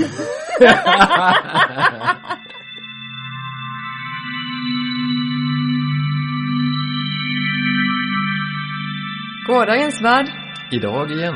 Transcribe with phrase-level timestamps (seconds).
[9.46, 10.27] Gårdagens värld.
[10.71, 11.35] Idag igen.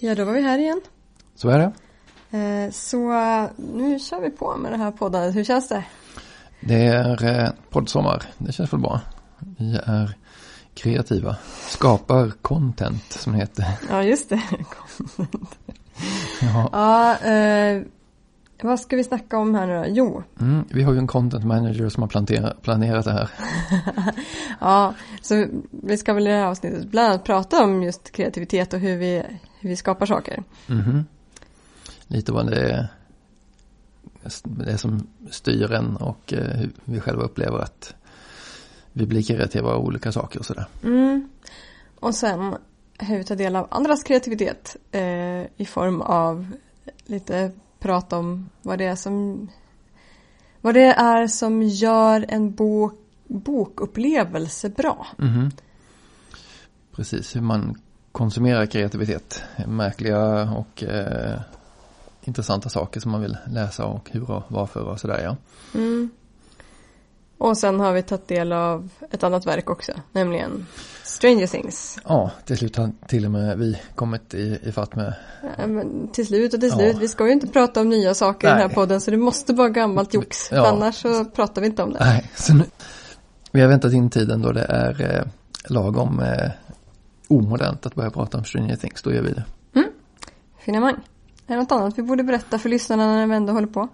[0.00, 0.80] Ja, då var vi här igen.
[1.34, 1.72] Så är det.
[2.38, 2.98] Eh, Så
[3.56, 5.36] nu kör vi på med det här poddandet.
[5.36, 5.84] Hur känns det?
[6.60, 8.22] Det är eh, poddsommar.
[8.38, 9.00] Det känns väl bra.
[9.58, 10.14] Vi är
[10.74, 11.36] kreativa.
[11.68, 13.66] Skapar content som det heter.
[13.90, 14.42] Ja, just det.
[16.40, 16.68] Ja.
[16.72, 17.82] Ja, eh,
[18.62, 19.84] vad ska vi snacka om här nu då?
[19.88, 23.30] Jo, Mm, vi har ju en content manager som har plantera, planerat det här.
[24.60, 28.74] ja, så vi ska väl i det här avsnittet bland annat prata om just kreativitet
[28.74, 29.22] och hur vi,
[29.60, 30.42] hur vi skapar saker.
[30.66, 31.04] Mhm.
[32.06, 32.86] Lite vad det är,
[34.42, 37.94] det som styr en och eh, hur vi själva upplever att
[38.96, 40.66] vi blir kreativa av olika saker och sådär.
[40.82, 41.28] Mm.
[42.00, 42.56] Och sen
[42.98, 46.52] hur vi tar del av andras kreativitet eh, i form av
[47.04, 49.48] lite prat om vad det är som
[50.60, 52.94] vad det är som gör en bok,
[53.26, 55.06] bokupplevelse bra.
[55.16, 55.50] Mhm.
[56.92, 57.80] Precis, hur man
[58.12, 59.42] konsumerar kreativitet.
[59.66, 61.40] Märkliga och eh,
[62.22, 65.36] intressanta saker som man vill läsa och hur och varför och sådär ja.
[65.74, 66.10] Mm.
[67.38, 70.66] Och sen har vi tagit del av ett annat verk också, nämligen
[71.02, 71.98] Stranger Things.
[72.04, 75.14] Ja, till slut har till och med vi kommit i, i fatt med.
[75.58, 76.76] Ja, men till slut och till Ja.
[76.76, 78.74] slut, vi ska ju inte prata om nya saker i den här Nej.
[78.74, 80.48] podden så det måste vara gammalt jox.
[80.52, 80.66] Ja.
[80.68, 81.98] Annars så pratar vi inte om det.
[82.00, 82.64] Nej, så nu,
[83.52, 85.24] vi har väntat in tiden då det är eh,
[85.72, 86.50] lagom eh,
[87.28, 89.02] omodernt att börja prata om Stranger Things.
[89.02, 89.44] Då gör vi det.
[90.58, 90.94] Finemang.
[91.46, 93.88] Är det något annat vi borde berätta för lyssnarna när vi ändå håller på?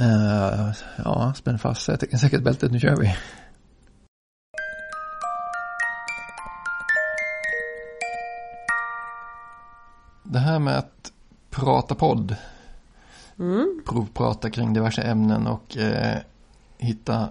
[0.00, 0.70] Eh,
[1.04, 3.16] ja, spänn fast säkert säkerhetsbältet, nu kör vi.
[10.22, 11.12] Det här med att
[11.50, 12.36] prata podd,
[13.40, 13.82] Mm.
[13.86, 16.18] provprata kring diverse ämnen och eh,
[16.78, 17.28] hitta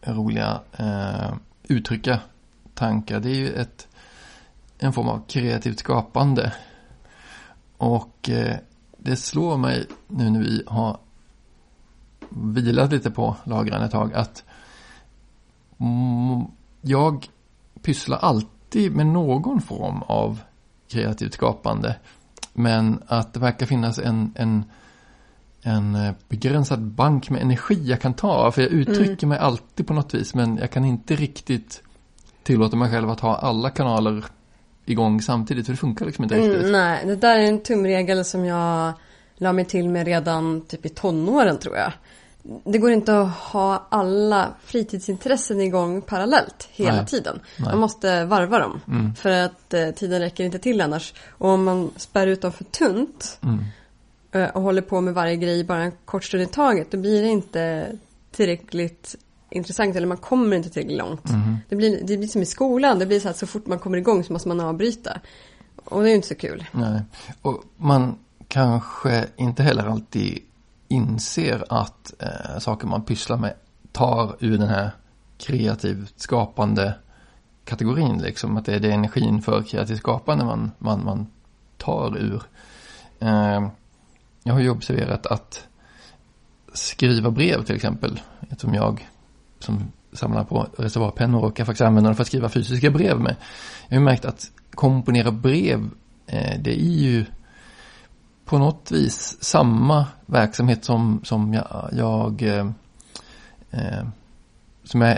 [0.00, 2.20] roliga eh, uttrycka
[2.74, 3.20] tankar.
[3.20, 3.88] Det är ju ett,
[4.78, 6.52] en form av kreativt skapande.
[7.76, 8.56] Och eh,
[8.98, 10.98] det slår mig nu när vi har
[12.34, 14.44] vilat lite på lagren ett tag att
[15.78, 16.44] mm,
[16.80, 17.28] jag
[17.82, 20.40] pysslar alltid med någon form av
[20.88, 21.96] kreativt skapande.
[22.52, 24.64] Men att det verkar finnas en, en,
[25.62, 28.52] en eh, begränsad bank med energi jag kan ta.
[28.52, 31.82] För jag uttrycker mig alltid på något vis men jag kan inte riktigt
[32.42, 34.24] tillåta mig själv att ha alla kanaler
[34.84, 35.66] igång samtidigt.
[35.66, 36.58] För det funkar liksom inte riktigt.
[36.58, 38.92] Mm, nej, det där är en tumregel som jag
[39.36, 41.92] la mig till med redan typ i tonåren tror jag.
[42.64, 47.06] Det går inte att ha alla fritidsintressen igång parallellt hela Nej.
[47.06, 47.40] tiden.
[47.58, 47.68] Nej.
[47.68, 48.80] Man måste varva dem.
[48.88, 49.14] Mm.
[49.14, 51.14] För att eh, tiden räcker inte till annars.
[51.30, 53.64] Och om man spär ut dem för tunt Mm.
[54.32, 56.90] eh, och håller på med varje grej bara en kort stund i taget.
[56.90, 57.92] Då blir det inte
[58.30, 59.16] tillräckligt
[59.50, 61.28] intressant eller man kommer inte tillräckligt långt.
[61.30, 61.56] Mhm.
[61.68, 62.98] Det, blir, det blir som i skolan.
[62.98, 65.20] Det blir så att så fort man kommer igång så måste man avbryta.
[65.84, 66.64] Och det är ju inte så kul.
[66.72, 67.02] Nej.
[67.42, 68.18] Och man
[68.48, 70.38] kanske inte heller alltid
[70.94, 73.54] inser att eh, saker man pysslar med
[73.92, 74.90] tar ur den här
[75.38, 76.94] kreativt skapande
[77.64, 78.18] kategorin.
[78.18, 78.56] Liksom.
[78.56, 81.26] Att det är det energin för kreativt skapande man, man, man
[81.76, 82.42] tar ur.
[83.20, 83.68] Eh,
[84.42, 85.66] jag har ju observerat att
[86.72, 88.20] skriva brev till exempel,
[88.58, 89.08] som jag
[89.58, 93.36] som samlar på reservoarpennor och kan faktiskt använda dem för att skriva fysiska brev med.
[93.88, 95.90] Jag har ju märkt att komponera brev,
[96.26, 97.24] eh, det är ju
[98.44, 102.66] på något vis samma verksamhet som, som jag, jag eh,
[103.70, 104.04] eh,
[104.84, 105.16] som jag,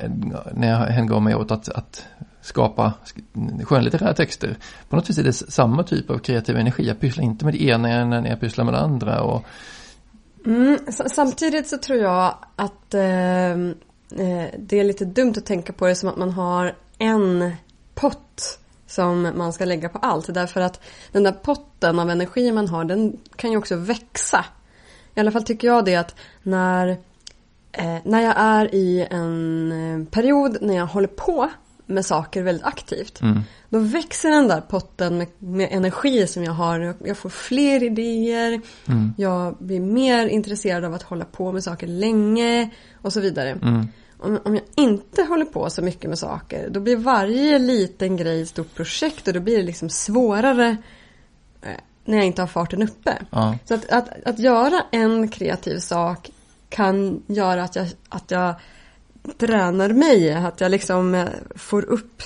[0.54, 2.04] när jag hängav mig åt att, att
[2.41, 2.92] skapa
[3.62, 4.56] skönlitterära texter.
[4.88, 6.86] På något vis är det samma typ av kreativ energi.
[6.88, 9.22] Jag pysslar inte med det ena när jag pysslar med det andra.
[9.22, 9.44] Och,
[10.47, 15.86] Mm, samtidigt så tror jag att eh, eh, det är lite dumt att tänka på
[15.86, 17.53] det som att man har en
[17.94, 20.34] pott som man ska lägga på allt.
[20.34, 20.80] Därför att
[21.12, 24.44] den där potten av energi man har, den kan ju också växa.
[25.15, 26.88] I alla fall tycker jag det att när,
[27.72, 29.72] eh, när jag är i en
[30.03, 31.50] eh, period när jag håller på
[31.88, 33.21] med saker väldigt aktivt.
[33.22, 36.80] mm, Då växer den där potten med, med energi som jag har.
[36.80, 38.60] Jag- Jag får fler idéer.
[38.89, 42.71] mm, Jag blir mer intresserad av att hålla på med saker länge
[43.03, 43.50] och så vidare.
[43.50, 43.89] mm,
[44.27, 48.43] Om, om jag inte håller på så mycket med saker då blir varje liten grej
[48.43, 50.77] ett stort projekt och då blir det liksom svårare
[51.63, 51.69] eh,
[52.05, 53.19] när jag inte har farten uppe.
[53.31, 56.31] ja, Så att, att, att göra en kreativ sak
[56.69, 58.55] kan göra att jag, att jag
[59.39, 60.33] tränar mig.
[60.34, 62.23] Att jag liksom eh, får upp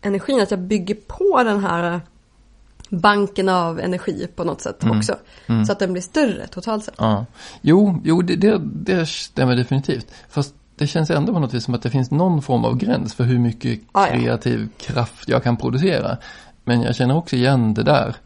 [0.00, 0.40] energin.
[0.40, 2.00] Att jag bygger på den här
[2.88, 4.98] banken av energi på något sätt Mm.
[4.98, 5.16] också.
[5.46, 5.64] Mm.
[5.64, 6.94] Så att den blir större totalt sett.
[6.98, 7.26] Ja.
[7.60, 10.06] Jo, jo det, det, det stämmer definitivt.
[10.30, 13.14] Fast det känns ändå på något vis som att det finns någon form av gräns
[13.14, 16.16] för hur mycket Ah, kreativ kraft jag kan producera.
[16.64, 18.16] Men jag känner också igen det där.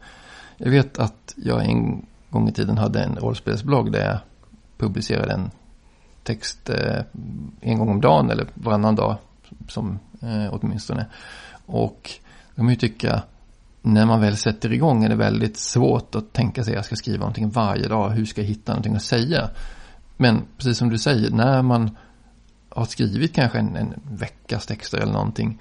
[0.57, 4.19] Jag vet att jag en gång i tiden hade en rollspelsblogg där jag
[4.79, 5.51] publicerade en
[6.23, 7.03] text eh,
[7.61, 9.17] en gång om dagen eller varannan dag
[9.69, 11.07] som eh, åtminstone.
[11.67, 12.11] Och
[12.55, 13.23] då kan ju tycka
[13.83, 16.97] när man väl sätter igång är det väldigt svårt att tänka sig att jag ska
[16.97, 18.11] skriva någonting varje dag.
[18.11, 19.51] Hur ska jag hitta någonting att säga?
[20.17, 21.97] Men precis som du säger, när man
[22.77, 25.61] har skrivit kanske en, en veckas texter eller någonting.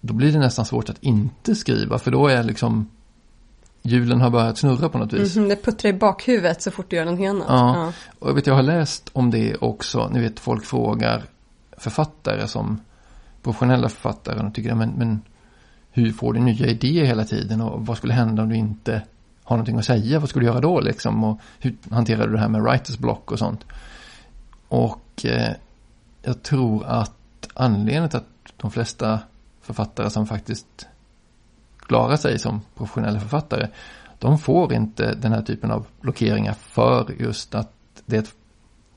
[0.00, 2.88] Då blir det nästan svårt att inte skriva för då är liksom
[3.82, 5.36] hjulen har börjat snurra på något vis.
[5.36, 7.46] Mhm, det puttrar i bakhuvudet så fort du gör någonting annat.
[7.48, 7.92] Ja.
[8.18, 10.08] Och jag vet, jag har läst om det också.
[10.12, 11.22] Ni vet, folk frågar
[11.76, 12.80] författare som
[13.42, 15.22] professionella författare och tycker, men, men
[15.90, 19.02] hur får du nya idéer hela tiden och vad skulle hända om du inte
[19.44, 20.18] har någonting att säga?
[20.18, 21.24] Vad skulle du göra då liksom?
[21.24, 23.64] Och hur hanterar du det här med writers block och sånt?
[24.68, 25.52] Och eh,
[26.22, 29.20] jag tror att anledningen till att de flesta
[29.60, 30.86] författare som faktiskt
[31.78, 33.68] klarar sig som professionella författare
[34.18, 37.72] de får inte den här typen av blockeringar för just att
[38.06, 38.34] det,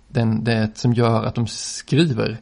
[0.08, 2.38] den, det som gör att de skriver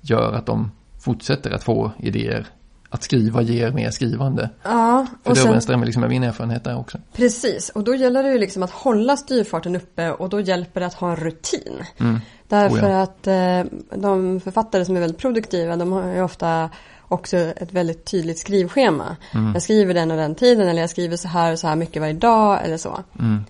[0.00, 2.46] gör att de fortsätter att få idéer.
[2.94, 4.50] Att skriva ger mer skrivande.
[4.62, 6.98] Ja, För och det sen, överensstämmer liksom med min erfarenhet där också.
[7.12, 7.68] precis.
[7.68, 10.94] Och då gäller det ju liksom att hålla styrfarten uppe och då hjälper det att
[10.94, 11.84] ha en rutin.
[11.98, 12.20] Mm.
[12.48, 13.02] Därför Oh ja.
[13.02, 16.70] att eh, de författare som är väldigt produktiva de har ju ofta
[17.08, 19.16] också ett väldigt tydligt skrivschema.
[19.34, 19.52] Mm.
[19.52, 22.02] Jag skriver den och den tiden eller jag skriver så här och så här mycket
[22.02, 23.02] varje dag eller så.
[23.18, 23.44] Mm.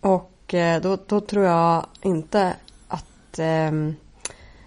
[0.00, 2.52] Och eh, då, då tror jag inte
[2.88, 3.96] att, ehm,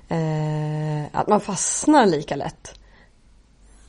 [0.07, 2.80] eh, att man fastnar lika lätt.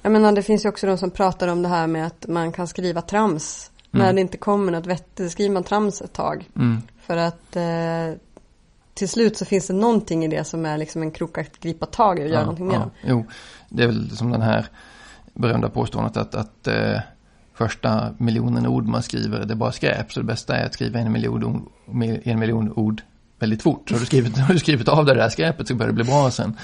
[0.02, 2.52] Jag menar det finns ju också de som pratar om det här med att man
[2.52, 3.70] kan skriva trams.
[3.92, 4.06] Mm.
[4.06, 6.48] När det inte kommer något vettigt skriver man trams ett tag.
[6.56, 6.82] Mm.
[7.00, 8.18] För att eh,
[8.94, 11.86] till slut så finns det någonting i det som är liksom en krok att gripa
[11.86, 12.76] tag i och göra någonting med.
[12.76, 12.90] ja.
[13.02, 13.26] Jo,
[13.68, 14.66] det är väl som den här
[15.34, 17.00] berömda påståendet att, att eh,
[17.54, 20.12] första miljonen ord man skriver det är bara skräp.
[20.12, 21.68] Så det bästa är att skriva en miljon,
[22.24, 23.02] en miljon ord
[23.38, 23.88] väldigt fort.
[23.88, 26.04] Så har du skrivit, har du skrivit av det där skräpet så börjar det bli
[26.04, 26.56] bra sen.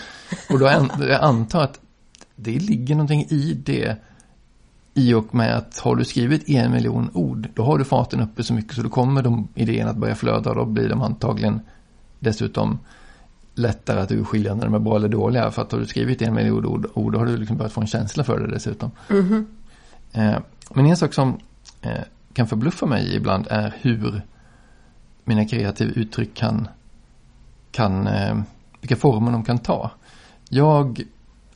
[0.50, 1.80] Och då an, jag antar att
[2.40, 3.96] det ligger någonting i det.
[4.94, 8.42] I och med att har du skrivit en miljon ord, då har du farten uppe
[8.42, 11.60] så mycket så då kommer de idéerna att börja flöda och då blir de antagligen
[12.18, 12.78] dessutom
[13.54, 15.50] lättare att urskilja när de är bra eller dåliga.
[15.50, 17.80] För att har du skrivit en miljon ord, ord då har du liksom börjat få
[17.80, 18.90] en känsla för det dessutom.
[19.08, 19.46] Mhm.
[20.12, 20.38] Eh,
[20.74, 21.38] men en sak som
[21.82, 22.02] eh,
[22.32, 24.22] kan förbluffa mig ibland är hur
[25.24, 26.68] mina kreativa uttryck kan,
[27.70, 28.38] kan eh,
[28.80, 29.90] vilka former de kan ta.
[30.48, 31.02] Jag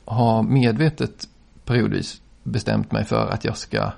[0.05, 1.27] har medvetet
[1.65, 3.91] periodvis bestämt mig för att jag ska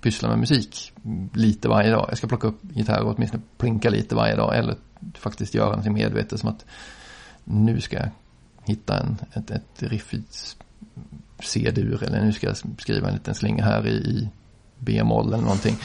[0.00, 0.92] pyssla med musik
[1.32, 2.06] lite varje dag.
[2.08, 4.76] Jag ska plocka upp gitarr och åtminstone plinka lite varje dag eller
[5.14, 6.64] faktiskt göra någonting medvetet som att
[7.44, 8.10] nu ska jag
[8.64, 10.22] hitta en, ett, ett riff i
[11.42, 14.28] C-dur eller nu ska jag skriva en liten slinga här i, i
[14.78, 15.76] B-moll eller någonting.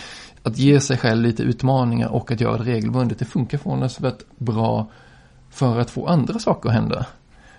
[0.43, 4.87] Att ge sig själv lite utmaningar och att göra det regelbundet, det funkar förvånansvärt bra
[5.49, 7.05] för att få andra saker att hända.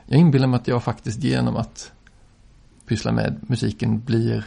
[0.07, 1.93] Jag inbillar mig att jag faktiskt genom att
[2.87, 4.45] pysslar med musiken blir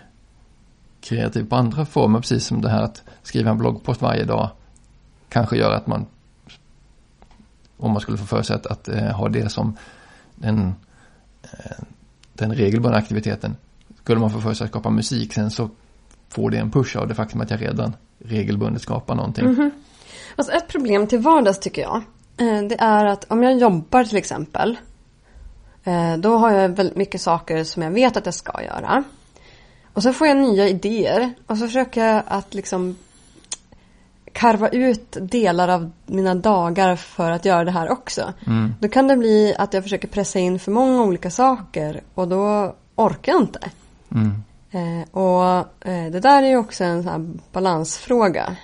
[1.01, 4.49] kreativ på andra former, precis som det här att skriva en bloggpost varje dag
[5.29, 6.05] kanske gör att man
[7.77, 9.77] om man skulle få för sig att, att eh, ha det som
[10.35, 10.73] den,
[11.43, 11.83] eh,
[12.33, 13.55] den regelbundna aktiviteten.
[14.03, 15.69] Skulle man få för sig att skapa musik sen så
[16.29, 19.45] får det en push av det faktum att jag redan regelbundet skapar någonting.
[19.45, 19.71] Mhm.
[20.35, 21.95] Alltså ett problem till vardags tycker jag.
[22.37, 24.77] eh, Det är att om jag jobbar till exempel
[25.87, 29.03] eh, Då har jag väldigt mycket saker som jag vet att jag ska göra.
[29.93, 31.33] Och så får jag nya idéer.
[31.47, 32.95] Och så försöker jag att liksom
[34.33, 38.33] karva ut delar av mina dagar för att göra det här också.
[38.47, 38.73] Mm.
[38.79, 42.75] Då kan det bli att jag försöker pressa in för många olika saker och då
[42.95, 43.59] orkar jag inte.
[44.11, 44.43] Mm.
[44.71, 48.55] Eh, och eh, det där är ju också en sån balansfråga.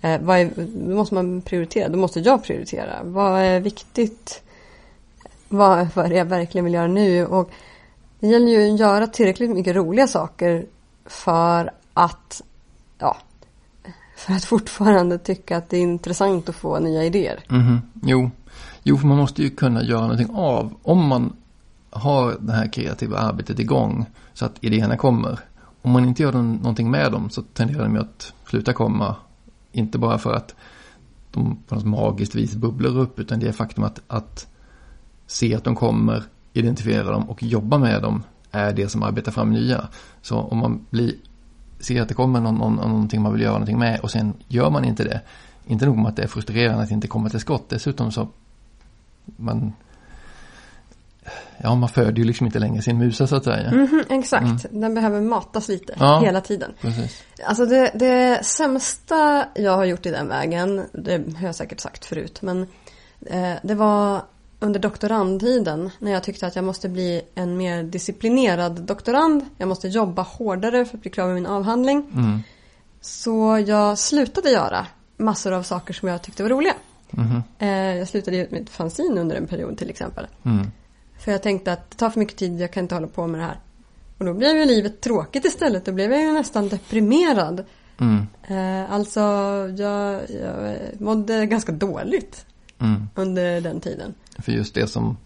[0.00, 2.98] Eh, vad är, då måste man prioritera, då måste jag prioritera.
[3.02, 4.42] Vad är viktigt?
[5.52, 7.26] Vad, vad är det jag verkligen vill göra nu?
[7.26, 7.50] Och
[8.20, 10.66] det gäller ju att göra tillräckligt mycket roliga saker
[11.06, 12.42] för att,
[12.98, 13.16] ja,
[14.16, 17.40] för att fortfarande tycka att det är intressant att få nya idéer.
[17.48, 17.80] Mhm.
[18.02, 18.30] Jo.
[18.82, 20.74] jo, för man måste ju kunna göra någonting av.
[20.82, 21.36] Om man
[21.90, 25.38] har det här kreativa arbetet igång så att idéerna kommer.
[25.82, 29.16] Om man inte gör någonting med dem så tenderar de ju att sluta komma.
[29.72, 30.54] Inte bara för att
[31.30, 34.46] de på något magiskt vis bubblar upp utan det är faktum att, att
[35.32, 36.22] se att de kommer
[36.52, 39.88] identifiera dem och jobba med dem är det som arbetar fram nya.
[40.22, 41.14] Så om man blir,
[41.80, 44.70] ser att det kommer någon, någon, någonting man vill göra någonting med och sen gör
[44.70, 45.20] man inte det.
[45.66, 47.68] Inte nog med att det är frustrerande att inte komma till skott.
[47.68, 48.28] Dessutom så
[49.36, 49.72] man
[51.58, 53.70] Ja, man föder ju liksom inte längre sin musa så att säga.
[53.70, 56.20] Mhm, exakt, den behöver matas lite Ja.
[56.20, 56.72] hela tiden.
[56.80, 57.22] Precis.
[57.46, 62.04] Alltså det, det sämsta jag har gjort i den vägen, det har jag säkert sagt
[62.04, 62.66] förut, men
[63.26, 64.22] eh, det var
[64.62, 69.44] under doktorandtiden när jag tyckte att jag måste bli en mer disciplinerad doktorand.
[69.58, 72.06] Jag måste jobba hårdare för att bli klar med min avhandling.
[72.14, 72.40] Mm.
[73.00, 76.74] Så jag slutade göra massor av saker som jag tyckte var roliga.
[77.58, 80.26] Eh, jag slutade ge ut mitt fanzine under en period till exempel.
[80.42, 80.66] Mm.
[81.18, 83.40] För jag tänkte att det tar för mycket tid, jag kan inte hålla på med
[83.40, 83.60] det här.
[84.18, 85.84] Och då blev ju livet tråkigt istället.
[85.84, 87.64] Då blev jag ju nästan deprimerad.
[88.00, 88.26] Mm.
[88.48, 89.20] Eh, alltså,
[89.76, 92.46] jag, jag mådde ganska dåligt
[92.82, 93.08] Mm.
[93.14, 94.14] under den tiden.
[94.38, 95.16] För just det som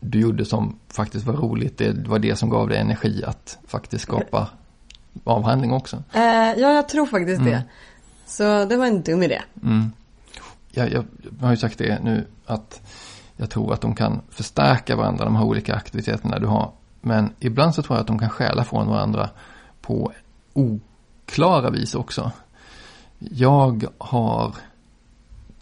[0.00, 4.02] du gjorde som faktiskt var roligt, det var det som gav dig energi att faktiskt
[4.04, 4.48] skapa
[5.24, 6.02] avhandling också.
[6.12, 6.22] Eh,
[6.56, 7.52] ja, jag tror faktiskt Mm.
[7.52, 7.62] det.
[8.26, 9.42] Så det var en dum idé.
[9.62, 9.92] Mm.
[10.70, 11.04] Jag, jag,
[11.38, 12.80] jag har ju sagt det nu att
[13.36, 16.72] jag tror att de kan förstärka varandra, de här olika aktiviteterna du har.
[17.00, 19.30] Men ibland så tror jag att de kan stjäla från varandra
[19.80, 20.12] på
[20.52, 22.32] oklara vis också.
[23.18, 24.54] Jag har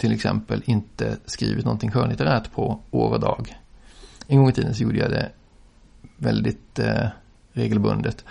[0.02, 3.56] till exempel inte skrivit någonting skönlitterärt på år och dag.
[4.26, 5.30] En gång i tiden så gjorde jag det
[6.16, 7.06] väldigt eh,
[7.52, 8.24] regelbundet.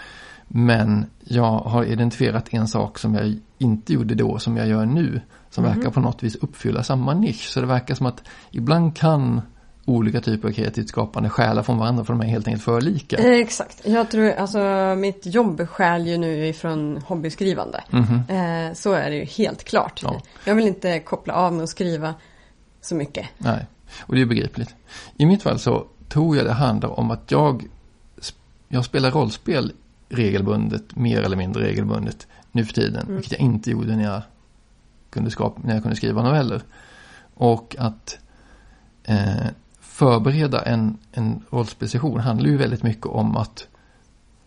[0.48, 5.22] Men jag har identifierat en sak som jag inte gjorde då som jag gör nu.
[5.50, 5.76] Som Mhm.
[5.76, 7.50] verkar på något vis uppfylla samma nisch.
[7.50, 9.42] Så det verkar som att ibland kan
[9.86, 13.18] olika typer av kreativt skapande stjäla från varandra för de är helt enkelt för lika.
[13.18, 13.82] Eh, exakt.
[13.86, 14.60] Jag tror, alltså
[14.98, 17.84] mitt jobb stjäl ju nu ifrån hobbyskrivande.
[17.90, 18.22] Mhm.
[18.28, 20.00] Eh, så är det ju helt klart.
[20.04, 20.22] Ja.
[20.46, 22.14] Jag vill inte koppla av med att skriva
[22.82, 23.26] så mycket.
[23.38, 23.66] Nej,
[24.02, 24.76] och det är begripligt.
[25.18, 27.68] I mitt fall så tror jag det handlar om att jag,
[28.68, 29.74] jag spelar rollspel
[30.10, 33.02] regelbundet, mer eller mindre regelbundet nu för tiden.
[33.02, 33.16] Mm.
[33.16, 34.22] Vilket jag inte gjorde när jag
[35.10, 36.62] kunde, skapa, när jag kunde skriva noveller.
[37.34, 38.18] Och att
[39.04, 39.48] eh,
[40.02, 43.68] förbereda en, en rollspelssession handlar ju väldigt mycket om att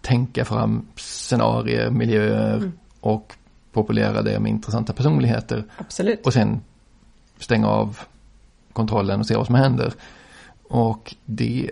[0.00, 2.72] tänka fram scenarier, miljöer Mm.
[3.00, 3.34] och
[3.72, 5.64] populera det med intressanta personligheter.
[5.78, 6.26] Absolut.
[6.26, 6.60] Och sen
[7.38, 7.98] stänga av
[8.72, 9.92] kontrollen och se vad som händer.
[10.68, 11.70] Och det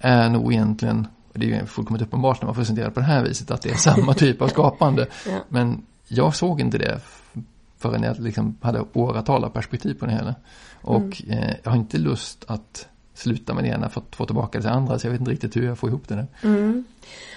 [0.00, 3.24] är nog egentligen, och det är ju fullkomligt uppenbart när man presenterar på det här
[3.24, 5.06] viset, att det är samma typ av skapande.
[5.26, 5.38] Ja.
[5.48, 7.00] Men jag såg inte det
[7.78, 10.34] förrän jag liksom hade åratal av perspektiv på det hela.
[10.82, 14.58] Och eh, jag har inte lust att sluta med det ena för att få tillbaka
[14.58, 16.26] det till andra, så jag vet inte riktigt hur jag får ihop det där.
[16.42, 16.84] Mm.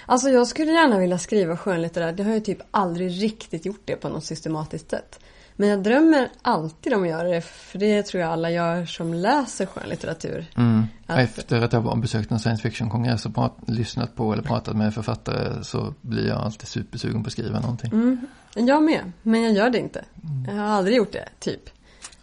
[0.06, 2.18] Alltså jag skulle gärna vilja skriva skönlitterärt.
[2.18, 5.18] Jag har ju typ aldrig riktigt gjort det på något systematiskt sätt.
[5.56, 7.40] Men jag drömmer alltid om att göra det.
[7.40, 10.46] För det tror jag alla gör som läser skönlitteratur.
[10.56, 10.86] Mm.
[11.06, 14.76] Att- Efter att jag var besökt en science fiction-kongress och prat, lyssnat på eller pratat
[14.76, 17.92] med författare så blir jag alltid supersugen på att skriva någonting.
[17.92, 18.26] Mm.
[18.54, 20.04] Jag med, men jag gör det inte.
[20.46, 21.60] Jag har aldrig gjort det, typ.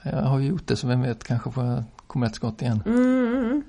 [0.03, 2.83] Jag har ju gjort det så vem vet kanske får jag komma ett skott igen.
[2.85, 3.63] Mm.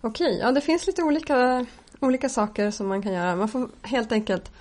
[0.00, 1.66] Okej, ja det finns lite olika,
[2.00, 3.36] olika saker som man kan göra.
[3.36, 4.52] Man får helt enkelt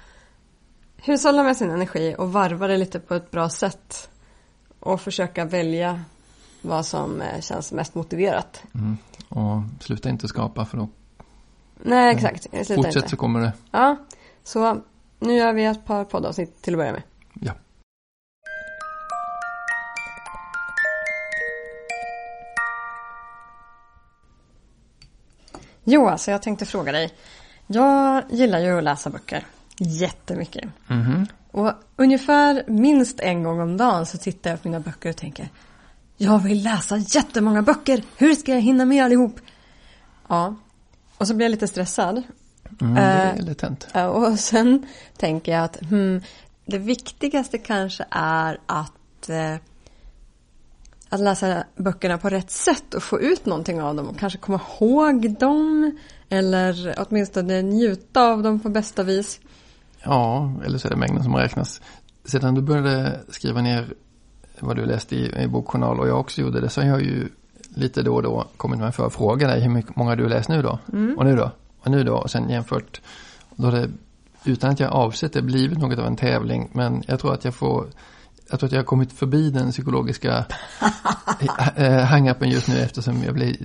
[0.97, 4.09] hushålla med sin energi och varva det lite på ett bra sätt.
[4.79, 6.01] Och försöka välja
[6.61, 8.63] vad som eh, känns mest motiverat.
[8.75, 8.97] Mm.
[9.29, 10.89] Och sluta inte skapa för då
[11.83, 12.47] Nej, exakt.
[12.51, 13.09] Fortsätt inte.
[13.09, 13.53] så kommer det.
[13.71, 13.97] Ja,
[14.43, 14.81] så
[15.19, 17.03] nu gör vi ett par poddavsnitt till att börja med.
[25.83, 27.13] Jo, alltså jag tänkte fråga dig.
[27.67, 29.45] Jag gillar ju att läsa böcker
[29.77, 30.69] jättemycket.
[30.87, 31.27] Mhm.
[31.51, 35.49] Och ungefär minst en gång om dagen så tittar jag på mina böcker och tänker
[36.17, 38.03] Jag vill läsa jättemånga böcker!
[38.17, 39.39] Hur ska jag hinna med allihop?
[40.27, 40.55] Ja,
[41.17, 42.23] och så blir jag lite stressad.
[42.81, 43.87] Mm, det är Eh, hänt.
[43.93, 44.85] Ja, Och sen
[45.17, 46.21] tänker jag att hmm,
[46.65, 49.55] det viktigaste kanske är att, eh,
[51.11, 54.59] att läsa böckerna på rätt sätt och få ut någonting av dem och kanske komma
[54.79, 55.97] ihåg dem
[56.29, 59.39] eller åtminstone njuta av dem på bästa vis.
[60.03, 61.81] Ja, eller så är det mängden som räknas.
[62.25, 63.93] Sedan du började skriva ner
[64.59, 67.29] vad du läste i, i bokjournal och jag också gjorde det så har jag ju
[67.75, 70.61] lite då och då kommit med en förfråga dig hur mycket, många du läst nu
[70.61, 70.79] då?
[71.17, 71.51] Och nu då?
[71.79, 72.15] Och nu då?
[72.15, 73.01] Och sen jämfört.
[73.55, 73.89] Då det,
[74.45, 76.69] utan att jag avsett det, blivit något av en tävling.
[76.73, 77.87] Men jag tror att jag får
[78.51, 80.45] jag tror att jag har kommit förbi den psykologiska
[81.75, 83.57] eh, hang-upen just nu eftersom jag blir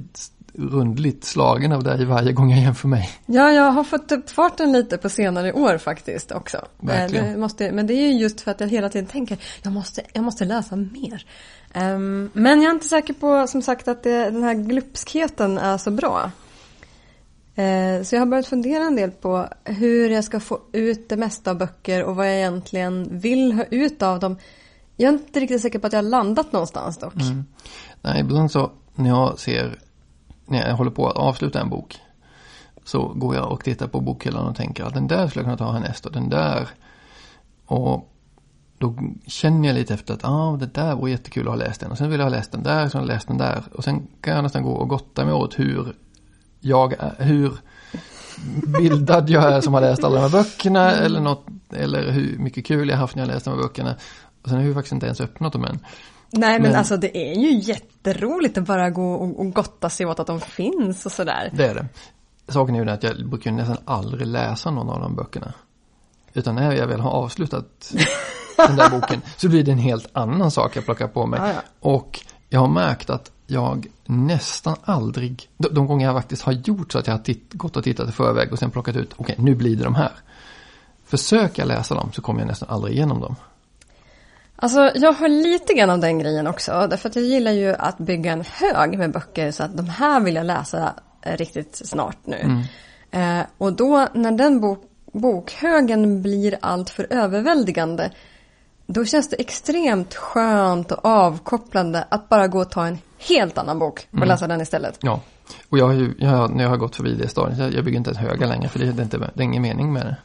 [0.59, 3.11] rundligt slagen av dig varje gång jag jämför mig.
[3.27, 6.59] Ja, jag har fått upp farten lite på senare år faktiskt också.
[6.81, 7.25] Verkligen.
[7.25, 9.73] Eh, Det måste, men det är ju just för att jag hela tiden tänker jag
[9.73, 11.27] måste, jag måste läsa mer.
[11.73, 15.79] Ehm, men jag är inte säker på som sagt att det, den här glupskheten är
[15.79, 16.31] så bra.
[17.55, 21.17] Eh, så jag har börjat fundera en del på hur jag ska få ut det
[21.17, 24.37] mesta av böcker och vad jag egentligen vill ha ut av dem.
[24.97, 27.15] Jag är inte riktigt säker på att jag har landat någonstans dock.
[27.15, 27.45] Mm.
[28.03, 29.79] Nej, ibland så när jag ser,
[30.47, 31.99] när jag håller på att avsluta en bok.
[32.85, 35.71] Så går jag och tittar på bokhyllan och tänker att den där skulle jag kunna
[35.71, 36.69] ta härnäst och den där.
[37.67, 38.13] Och
[38.79, 38.95] då
[39.27, 41.91] känner jag lite efter att ah, det där var jättekul att ha läst den.
[41.91, 43.63] Och sen vill jag ha läst den där, sen har jag läst den där.
[43.73, 45.97] Och sen kan jag nästan gå och gotta mig åt hur
[46.61, 47.53] jag är, hur
[48.79, 50.93] bildad jag är som har läst alla de här böckerna.
[50.93, 53.95] Eller, något, eller hur mycket kul jag har haft när jag läst de här böckerna.
[54.47, 55.79] Sen har jag faktiskt inte ens öppnat dem än.
[56.31, 60.07] Nej men, men, alltså det är ju jätteroligt att bara gå och, och gotta sig
[60.07, 61.51] åt att de finns och sådär.
[61.53, 61.87] Det är det.
[62.49, 65.53] Saken är ju den att jag brukar nästan aldrig läsa någon av de böckerna.
[66.35, 67.95] Utan när jag väl har avslutat
[68.57, 71.41] den där boken så blir det en helt annan sak jag plockar på mig.
[71.43, 71.63] Ja, ja.
[71.81, 76.93] Och jag har märkt att jag nästan aldrig, de, de gånger jag faktiskt har gjort
[76.93, 79.33] så att jag har titt, gått och tittat i förväg och sen plockat ut, okej
[79.33, 80.13] okay, nu blir det de här.
[81.05, 83.37] Försöker jag läsa dem så kommer jag nästan aldrig igenom dem.
[84.57, 86.87] Alltså jag har lite grann av den grejen också.
[86.91, 90.21] Därför att jag gillar ju att bygga en hög med böcker så att de här
[90.21, 92.37] vill jag läsa riktigt snart nu.
[92.37, 93.41] Mm.
[93.41, 94.83] Eh, och då när den bok,
[95.13, 98.11] bokhögen blir allt för överväldigande
[98.87, 103.79] då känns det extremt skönt och avkopplande att bara gå och ta en helt annan
[103.79, 104.29] bok och mm.
[104.29, 104.99] läsa den istället.
[105.03, 105.21] Ja,
[105.69, 107.85] och jag har ju, jag har, när jag har gått förbi det stadiet, jag, jag
[107.85, 110.07] bygger inte ett höga längre för det, det, är inte, det är ingen mening med
[110.07, 110.17] det.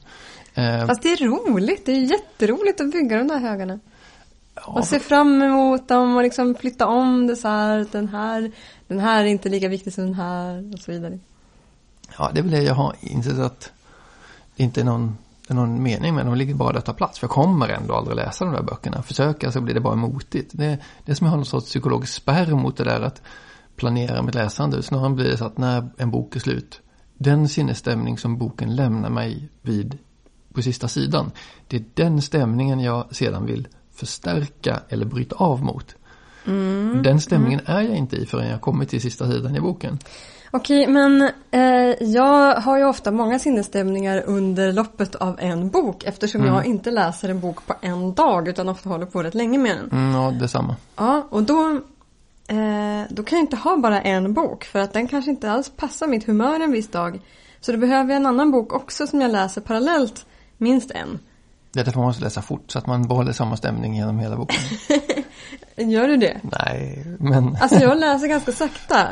[0.62, 3.80] Eh, Fast det är roligt, det är jätteroligt att bygga de där högarna.
[4.56, 4.64] Ja.
[4.66, 8.52] Och se fram emot dem och liksom flytta om det så här, den här,
[8.88, 11.20] den här är inte lika viktig som den här och så vidare.
[12.18, 13.72] Ja, det är väl det jag har insett att
[14.56, 15.18] det inte är någon
[15.52, 16.26] är någon mening med.
[16.26, 17.20] De ligger bara där att ta plats.
[17.20, 19.02] För jag kommer ändå aldrig läsa de där böckerna.
[19.02, 20.50] Försöka så blir det bara motigt.
[20.54, 23.22] Det, det är som jag har någon sorts psykologisk spärr mot det där att
[23.76, 24.84] planera mitt läsande.
[24.84, 26.82] Snarare blir det så att när en bok är slut.
[27.18, 29.98] Den sinnesstämning som boken lämnar mig vid
[30.54, 31.32] på sista sidan.
[31.68, 35.96] Det är den stämningen jag sedan vill förstärka eller bryta av mot.
[36.48, 37.78] Mm, den stämningen mm.
[37.78, 40.00] är jag inte i förrän jag kommit till sista sidan i boken.
[40.54, 46.42] Okej, men eh, jag har ju ofta många sinnesstämningar under loppet av en bok eftersom
[46.42, 46.54] mm.
[46.54, 49.78] jag inte läser en bok på en dag utan ofta håller på rätt länge med
[49.78, 49.90] den.
[49.92, 50.76] Mm, ja, detsamma.
[50.96, 51.80] Ja, och då,
[52.48, 55.70] eh, då kan jag inte ha bara en bok för att den kanske inte alls
[55.70, 57.22] passar mitt humör en viss dag.
[57.62, 60.26] Så då behöver jag en annan bok också som jag läser parallellt,
[60.58, 61.20] minst en.
[61.72, 64.36] Det är därför man måste läsa fort så att man behåller samma stämning genom hela
[64.36, 64.60] boken.
[65.92, 66.40] Gör du det?
[66.44, 67.58] Nej, men...
[67.62, 69.08] alltså jag läser ganska sakta.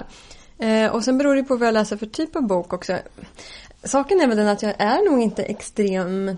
[0.57, 2.97] Eh, och sen beror det på vad jag läser för typ av bok också.
[3.83, 6.37] Saken är väl den att jag är nog inte extrem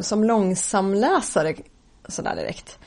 [0.00, 1.54] som långsamläsare
[2.08, 2.78] sådär direkt.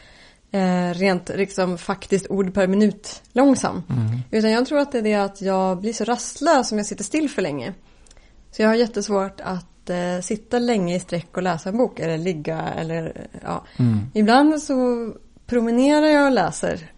[0.51, 3.83] Eh, rent liksom faktiskt ord per minut långsam.
[3.89, 4.19] Mm.
[4.31, 7.03] Utan jag tror att det är det att jag blir så rastlös om jag sitter
[7.03, 7.73] still för länge.
[8.51, 12.17] Så jag har jättesvårt att eh, sitta länge i sträck och läsa en bok eller
[12.17, 13.65] ligga eller ja.
[13.79, 13.99] Mm.
[14.13, 14.75] Ibland så
[15.45, 16.91] promenerar jag och läser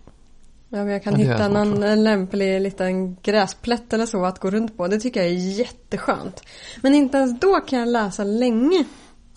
[0.69, 1.95] Ja, jag kan Ja, hitta någon också.
[1.95, 4.87] lämplig liten gräsplätt eller så att gå runt på.
[4.87, 6.41] Det tycker jag är jätteskönt.
[6.81, 8.85] Men inte ens då kan jag läsa länge.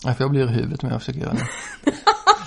[0.03, 1.47] Ja, för jag blir i huvudet om jag försöker göra det.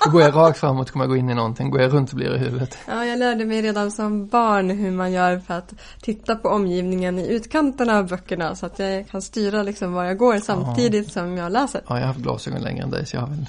[0.05, 1.71] Då går jag rakt framåt kommer jag gå in i någonting.
[1.71, 2.79] Går jag runt så blir jag i huvudet.
[2.87, 7.19] Ja, jag lärde mig redan som barn hur man gör för att titta på omgivningen
[7.19, 11.37] i utkanterna av böckerna så att jag kan styra liksom var jag går samtidigt som
[11.37, 11.81] jag läser.
[11.89, 13.47] Ja, jag har haft glasögon längre än dig så jag har väl,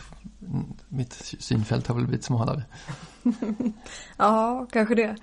[0.90, 2.64] mitt synfält har väl blivit smalare.
[4.18, 5.16] Ja, kanske det.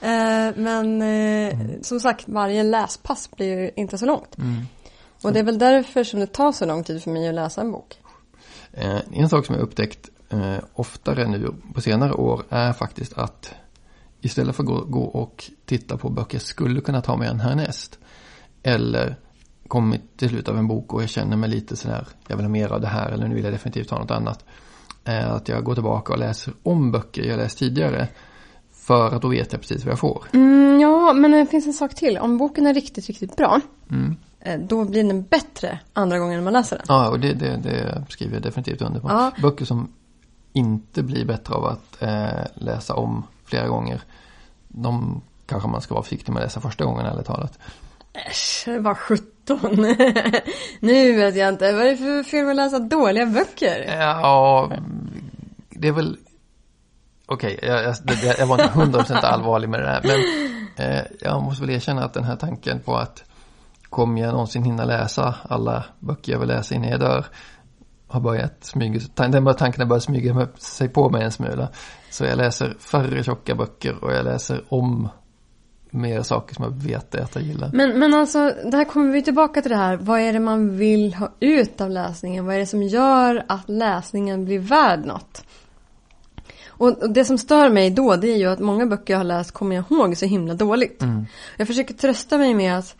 [0.00, 4.38] Eh, men eh, som sagt, varje läspass blir inte så långt.
[4.38, 4.66] Mm.
[5.22, 7.60] Och det är väl därför som det tar så lång tid för mig att läsa
[7.60, 7.98] en bok.
[8.76, 13.54] Eh, en sak som jag upptäckt eh, oftare nu på senare år är faktiskt att
[14.20, 17.98] istället för att gå, och titta på böcker jag skulle kunna ta mig en härnäst.
[18.62, 19.16] Eller
[19.68, 22.50] kommit till slut av en bok och jag känner mig lite sådär, jag vill ha
[22.50, 24.44] mer av det här eller nu vill jag definitivt ha något annat.
[25.04, 28.08] Är att jag går tillbaka och läser om böcker jag läst tidigare.
[28.72, 30.24] För att då vet jag precis vad jag får.
[30.32, 32.18] Mm, ja, men det finns en sak till.
[32.18, 33.60] Om boken är riktigt, riktigt bra,
[33.90, 34.16] Mm.
[34.46, 36.86] Eh, då blir den bättre andra gången man läser den.
[36.88, 39.08] Ja, och det, det, det skriver jag definitivt under på.
[39.08, 39.32] Ja.
[39.42, 39.92] Böcker som
[40.52, 44.00] inte blir bättre av att eh, läsa om flera gånger.
[44.68, 47.58] De kanske man ska vara försiktig med att läsa första gången ärligt talat.
[48.12, 49.58] Äsch, det var 17.
[50.80, 51.72] nu vet jag inte.
[51.72, 53.94] Vad är det för fel med att läsa dåliga böcker?
[53.98, 54.70] Ja,
[55.70, 56.16] det är väl
[57.28, 60.00] Okej, jag, jag, det- jag var inte 100% allvarlig med det här.
[60.04, 60.20] Men
[60.90, 63.24] eh, jag måste väl erkänna att den här tanken på att
[63.90, 67.26] kommer jag någonsin hinna läsa alla böcker jag vill läsa innan jag dör
[68.08, 71.68] har börjat smyga, den bara tanken har börjat smyga sig på mig en smula.
[72.10, 75.08] Så jag läser färre tjocka böcker och jag läser om
[75.90, 77.70] mer saker som jag vet att jag gillar.
[77.72, 78.38] Men, men alltså,
[78.70, 79.96] där kommer vi tillbaka till det här.
[79.96, 82.46] Vad är det man vill ha ut av läsningen?
[82.46, 85.42] Vad är det som gör att läsningen blir värd något?
[86.68, 89.24] Och, och det som stör mig då, det är ju att många böcker jag har
[89.24, 91.02] läst kommer jag ihåg så himla dåligt.
[91.02, 91.26] Mm.
[91.56, 92.96] Jag försöker trösta mig med att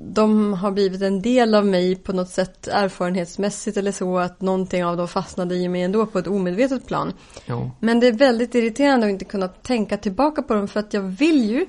[0.00, 4.84] de har blivit en del av mig på något sätt erfarenhetsmässigt eller så att någonting
[4.84, 7.12] av dem fastnade i mig ändå på ett omedvetet plan.
[7.46, 7.70] Jo.
[7.80, 11.02] Men det är väldigt irriterande att inte kunna tänka tillbaka på dem för att jag
[11.02, 11.66] vill ju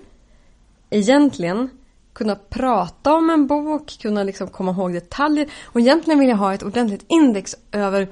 [0.89, 1.69] egentligen
[2.13, 6.53] kunna prata om en bok, kunna liksom komma ihåg detaljer och egentligen vill jag ha
[6.53, 8.07] ett ordentligt index över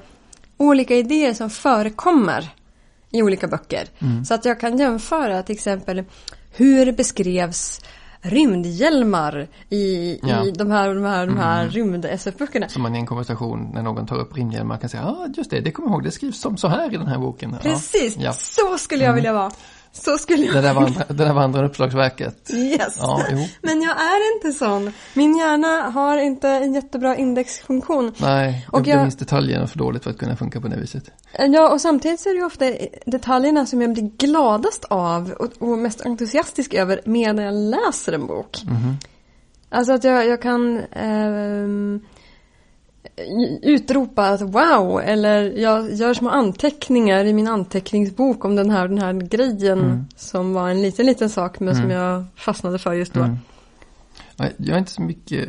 [0.56, 2.50] olika idéer som förekommer
[3.10, 3.88] i olika böcker.
[4.24, 6.04] Så att jag kan jämföra till exempel
[6.52, 7.80] hur beskrevs
[8.20, 10.44] rymdhjälmar i, Ja.
[10.44, 12.68] i de här, de här, de här rymd-SF-böckerna.
[12.68, 15.50] Som man i en konversation när någon tar upp rymdhjälmar kan säga, ja ah, just
[15.50, 17.56] det, det kommer jag ihåg, det skrivs som så här i den här boken.
[17.62, 18.32] Precis, Ja.
[18.32, 19.50] så skulle jag vilja vara.
[20.04, 21.24] Så skulle jag Det där vandra, det
[21.58, 22.50] där uppslagsverket.
[22.54, 22.96] Yes.
[23.00, 23.46] Ja, jo.
[23.62, 24.92] Men jag är inte sån.
[25.14, 28.12] Min hjärna har inte en jättebra indexfunktion.
[28.18, 31.04] Nej, Och jag- jag minns detaljerna för dåligt för att kunna funka på det viset.
[31.38, 32.64] Ja, och samtidigt så är det ju ofta
[33.06, 38.58] detaljerna som jag blir gladast av och, mest entusiastisk över medan jag läser en bok.
[39.70, 42.00] Alltså att jag, jag kan ehm,
[43.62, 48.98] utropa att wow, eller jag gör små anteckningar i min anteckningsbok om den här, den
[48.98, 53.20] här grejen som var en liten, liten sak men som jag fastnade för just då.
[53.20, 53.38] Mm.
[54.56, 55.48] Jag är inte så mycket,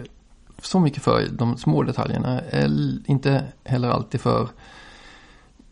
[0.62, 2.40] så mycket för de små detaljerna.
[2.40, 4.48] Eller inte heller alltid för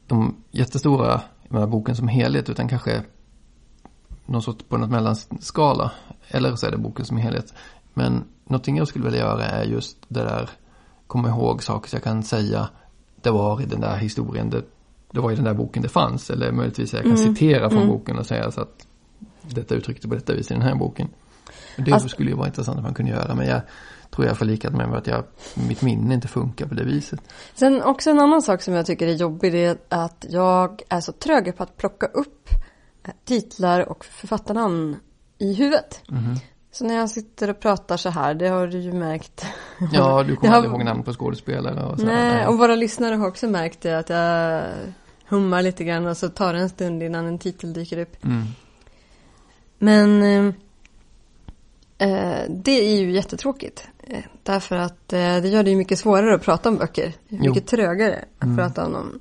[0.08, 3.02] de jättestora, jag menar boken som helhet, utan kanske
[4.26, 5.92] någon sorts på något mellanskala.
[6.28, 7.54] Eller så är det boken som helhet.
[7.94, 10.50] Men någonting jag skulle vilja göra är just det där,
[11.08, 12.70] komma ihåg saker så jag kan säga,
[13.22, 14.64] det var i den där historien, det,
[15.12, 16.30] det var i den där boken det fanns.
[16.30, 18.88] Eller möjligtvis jag kan citera från boken och säga så att
[19.42, 21.08] detta uttryckte på detta vis i den här boken.
[21.78, 23.62] Det Alltså- skulle ju vara intressant om man kunde göra, men jag
[24.12, 25.24] tror jag är förlikad med mig att jag,
[25.68, 27.20] mitt minne inte funkar på det viset.
[27.56, 31.00] Sen också en annan sak som jag tycker är jobbig det är att jag är
[31.02, 32.50] så trög på att plocka upp
[33.26, 34.96] titlar och författarnamn
[35.38, 36.02] i huvudet.
[36.08, 36.36] Mhm.
[36.78, 39.46] Så när jag sitter och pratar så här, det har du ju märkt.
[39.94, 42.06] Ja, du kommer har- aldrig ihåg namn på skådespelare och så.
[42.06, 44.64] Nej, och våra lyssnare har också märkt det att jag
[45.28, 48.24] hummar lite grann och så tar det en stund innan en titel dyker upp.
[48.26, 48.44] Mm.
[49.80, 50.54] Men eh,
[52.10, 53.88] eh, det är ju jättetråkigt.
[54.08, 57.06] Eh, därför att eh, det gör det ju mycket svårare att prata om böcker.
[57.08, 57.38] Är Jo.
[57.54, 58.58] mycket trögare att Mm.
[58.58, 59.20] prata om dem.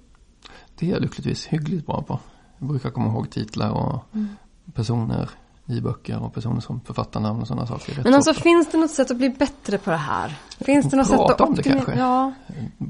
[0.79, 2.21] Det är jag lyckligtvis hyggligt bra på.
[2.59, 4.29] Jag brukar komma ihåg titlar och Mm.
[4.75, 5.31] personer
[5.67, 8.01] i böcker och personer som författarnamn och sådana saker.
[8.05, 8.43] Men alltså ofta.
[8.43, 10.35] finns det något sätt att bli bättre på det här?
[10.61, 11.95] Finns det något sätt Prata att om det kanske.
[11.99, 12.33] Ja,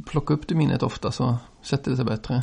[0.06, 2.42] Plocka upp det minnet ofta så sätter det sig bättre.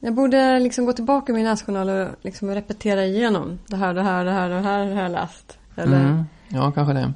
[0.00, 3.58] jag borde liksom gå tillbaka i min läsjournal och liksom repetera igenom.
[3.66, 5.58] Det här, det här, det här, det här har jag läst.
[5.76, 6.24] Eller, Mm.
[6.48, 7.12] Ja, kanske det.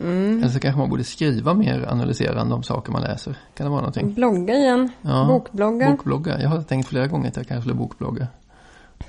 [0.00, 0.38] mm.
[0.38, 3.36] Eller så kanske man borde skriva mer analyserande om saker man läser.
[3.54, 4.14] Kan det vara någonting?
[4.14, 4.88] Blogga igen.
[5.02, 5.24] Ja.
[5.28, 5.90] Bokblogga.
[5.90, 6.40] Bokblogga.
[6.42, 8.26] Jag har tänkt flera gånger att jag kanske skulle bokblogga.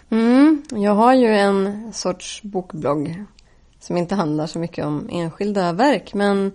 [0.09, 3.25] Mm, jag har ju en sorts bokblogg
[3.79, 6.51] som inte handlar så mycket om enskilda verk men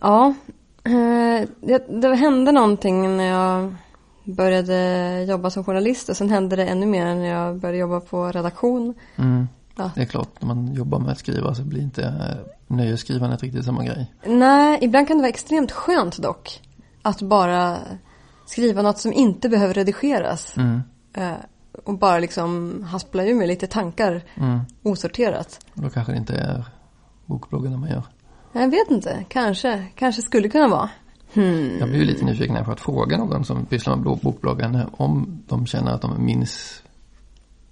[0.00, 0.34] ja,
[0.84, 3.74] eh, det, det hände någonting när jag
[4.24, 8.32] började jobba som journalist och sen hände det ännu mer när jag började jobba på
[8.32, 8.94] redaktion.
[9.16, 9.48] Mm.
[9.76, 9.90] Ja.
[9.94, 13.64] Det är klart, när man jobbar med att skriva så blir inte eh, nöjesskrivandet riktigt
[13.64, 14.12] samma grej.
[14.26, 16.62] Nej, ibland kan det vara extremt skönt dock
[17.02, 17.78] att bara
[18.46, 20.80] skriva något som inte behöver redigeras Mm.
[21.84, 24.60] Och bara liksom haspla ur med lite tankar Mm.
[24.82, 25.60] osorterat.
[25.74, 26.64] Och då kanske det inte är
[27.26, 28.02] bokbloggarna man gör.
[28.52, 29.86] Jag vet inte, kanske.
[29.94, 30.90] Kanske skulle kunna vara.
[31.34, 31.78] Hmm.
[31.78, 35.66] Jag blir lite nyfiken här på att fråga någon som pysslar med bokbloggen om de
[35.66, 36.82] känner att de minns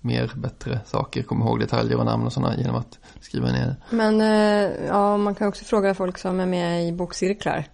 [0.01, 3.77] mer, bättre saker, kommer ihåg detaljer och namn och sådana genom att skriva ner.
[3.91, 7.65] Men eh, ja, man kan också fråga folk som är med i bokcirklar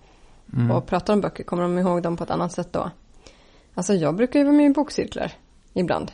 [0.55, 0.71] Mm.
[0.71, 1.45] och pratar om böcker.
[1.45, 2.91] Kommer de ihåg dem på ett annat sätt då?
[3.75, 5.33] Alltså jag brukar ju vara med i bokcirklar
[5.75, 6.13] ibland.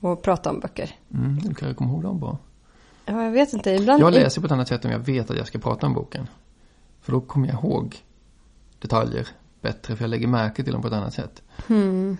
[0.00, 0.96] Och prata om böcker.
[1.14, 2.38] Mm, du kan ju komma ihåg dem bra.
[3.04, 3.70] Ja, jag vet inte.
[3.70, 4.02] Ibland...
[4.02, 6.28] Jag läser på ett annat sätt om jag vet att jag ska prata om boken.
[7.00, 7.96] För då kommer jag ihåg
[8.78, 9.28] detaljer
[9.60, 11.42] bättre, för jag lägger märke till dem på ett annat sätt.
[11.66, 12.16] Hmm.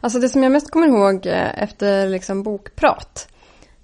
[0.00, 3.28] Alltså det som jag mest kommer ihåg eh, efter liksom bokprat.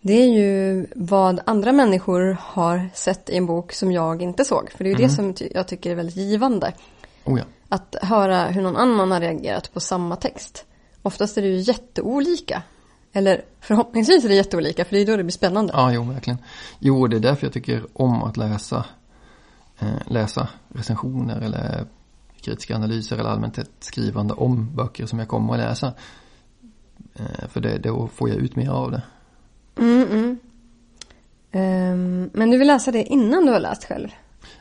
[0.01, 4.71] Det är ju vad andra människor har sett i en bok som jag inte såg.
[4.71, 6.73] För det är ju det som jag tycker är väldigt givande.
[7.25, 7.45] Oh ja.
[7.69, 10.65] Att höra hur någon annan har reagerat på samma text.
[11.03, 12.63] Oftast är det ju jätteolika.
[13.13, 15.73] Eller förhoppningsvis är det jätteolika för det är då det blir spännande.
[15.77, 16.39] Ja, jo, verkligen.
[16.79, 18.85] Jo, det är därför jag tycker om att läsa,
[19.79, 21.87] eh, läsa recensioner eller
[22.41, 25.93] kritiska analyser eller allmänt ett skrivande om böcker som jag kommer att läsa.
[27.15, 29.03] Eh, för det, då får jag ut mer av det.
[29.79, 30.39] Mm, mm.
[31.53, 34.09] Ehm, men du vill läsa det innan du har läst själv?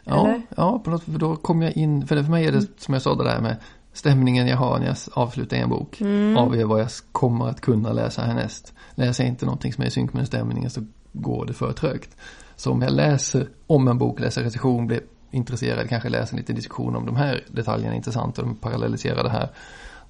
[0.03, 0.41] Ja, Eller?
[0.55, 3.03] ja på något, för då kommer jag in, för för mig är det som jag
[3.03, 3.57] sa det där med
[3.97, 6.01] stämningen jag har när jag avslutar en bok.
[6.37, 8.73] Avgör vad jag kommer att kunna läsa härnäst.
[8.95, 10.81] Läser jag inte någonting som är i synk med stämningen så
[11.13, 12.17] går det för trögt.
[12.55, 16.55] Så om jag läser om en bok, läser recension, blir intresserad, kanske läser en liten
[16.55, 19.49] diskussion om de här detaljerna är intressant och de parallelliserar det här.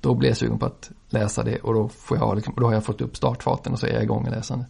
[0.02, 2.74] Då blir jag sugen på att läsa det och då, får jag, liksom, då har
[2.74, 4.68] jag fått upp startfarten och så är jag igång i läsandet.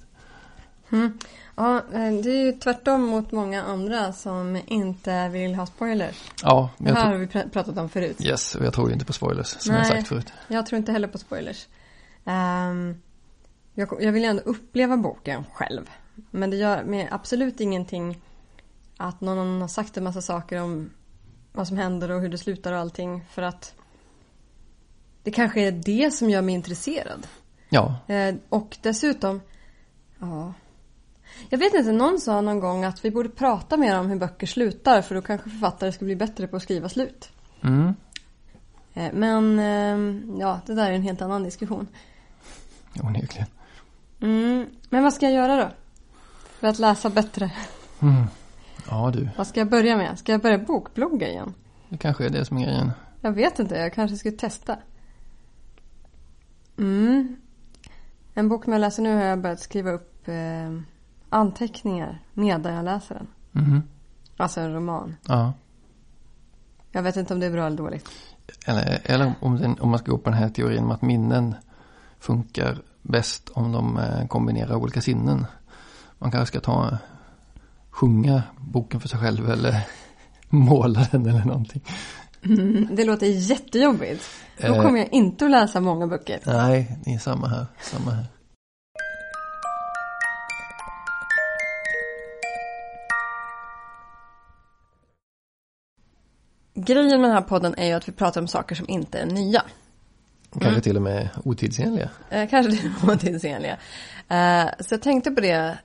[1.60, 6.32] Ja, eh, det är ju tvärtom mot många andra som inte vill ha spoilers.
[6.44, 8.18] Ja, Det men jag här tror, har vi pr- pratat om förut.
[8.26, 9.90] yes, och jag tror ju inte på spoilers som jag Nej.
[9.92, 10.34] sagt förut.
[10.48, 11.68] Jag tror inte heller på spoilers.
[12.26, 13.02] Ehm,
[13.74, 15.90] jag, jag vill ju ändå uppleva boken själv.
[16.32, 18.22] Men det gör mig absolut ingenting
[18.98, 20.90] att någon har sagt en massa saker om
[21.54, 23.26] vad som händer och hur det slutar och allting.
[23.32, 23.74] För att
[25.24, 27.28] det kanske är det som gör mig intresserad.
[27.70, 29.42] Ja, Eh, och dessutom,
[30.20, 30.54] ja.
[31.50, 34.48] Jag vet inte, någon sa någon gång att vi borde prata mer om hur böcker
[34.48, 37.30] slutar för då kanske författare ska bli bättre på att skriva slut.
[37.64, 37.94] mm.
[38.94, 41.88] Eh, Men eh, ja, det där är en helt annan diskussion.
[43.04, 43.48] onekligen.
[44.22, 44.66] Mm.
[44.90, 45.70] Men vad ska jag göra då?
[46.60, 47.52] För att läsa bättre.
[48.02, 48.24] Mm.
[48.90, 50.20] Ja du, Vad ska jag börja med?
[50.20, 51.54] Ska jag börja bokblogga igen?
[51.90, 52.92] det kanske är det som är grejen.
[53.22, 54.78] Jag vet inte, jag kanske skulle testa.
[56.78, 57.36] Mm.
[58.34, 60.80] En bok som jag läser nu har jag börjat skriva upp eh,
[61.30, 63.28] anteckningar medan jag läser den.
[63.64, 63.84] Mhm.
[64.38, 65.16] Alltså en roman.
[65.28, 65.54] Ja.
[66.92, 68.10] Jag vet inte om det är bra eller dåligt.
[68.66, 71.56] Eller, eller om, den, om man ska gå på den här teorin om att minnen
[72.20, 75.46] funkar bäst om de eh, kombinerar olika sinnen.
[76.20, 76.98] Man kanske ska ta
[77.90, 79.88] sjunga boken för sig själv eller
[80.50, 81.82] måla den eller någonting.
[82.92, 84.24] Det låter jättejobbigt.
[84.62, 84.82] Då Eh.
[84.84, 86.40] kommer jag inte att läsa många böcker.
[86.46, 87.66] Nej, det är samma här.
[87.82, 88.26] Samma här.
[96.80, 99.26] Grejen med den här podden är ju att vi pratar om saker som inte är
[99.26, 99.64] nya.
[100.62, 102.10] Kanske till och med otidsenliga.
[102.30, 103.78] Eh, kanske det var tidsenliga.
[104.28, 105.78] Eh, så jag tänkte på det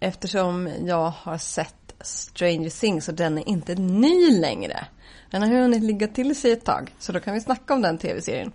[0.00, 4.86] eftersom jag har sett Stranger Things och den är inte ny längre.
[5.30, 7.98] Den har hunnit ligga till sig ett tag, så då kan vi snacka om den
[7.98, 8.52] tv-serien.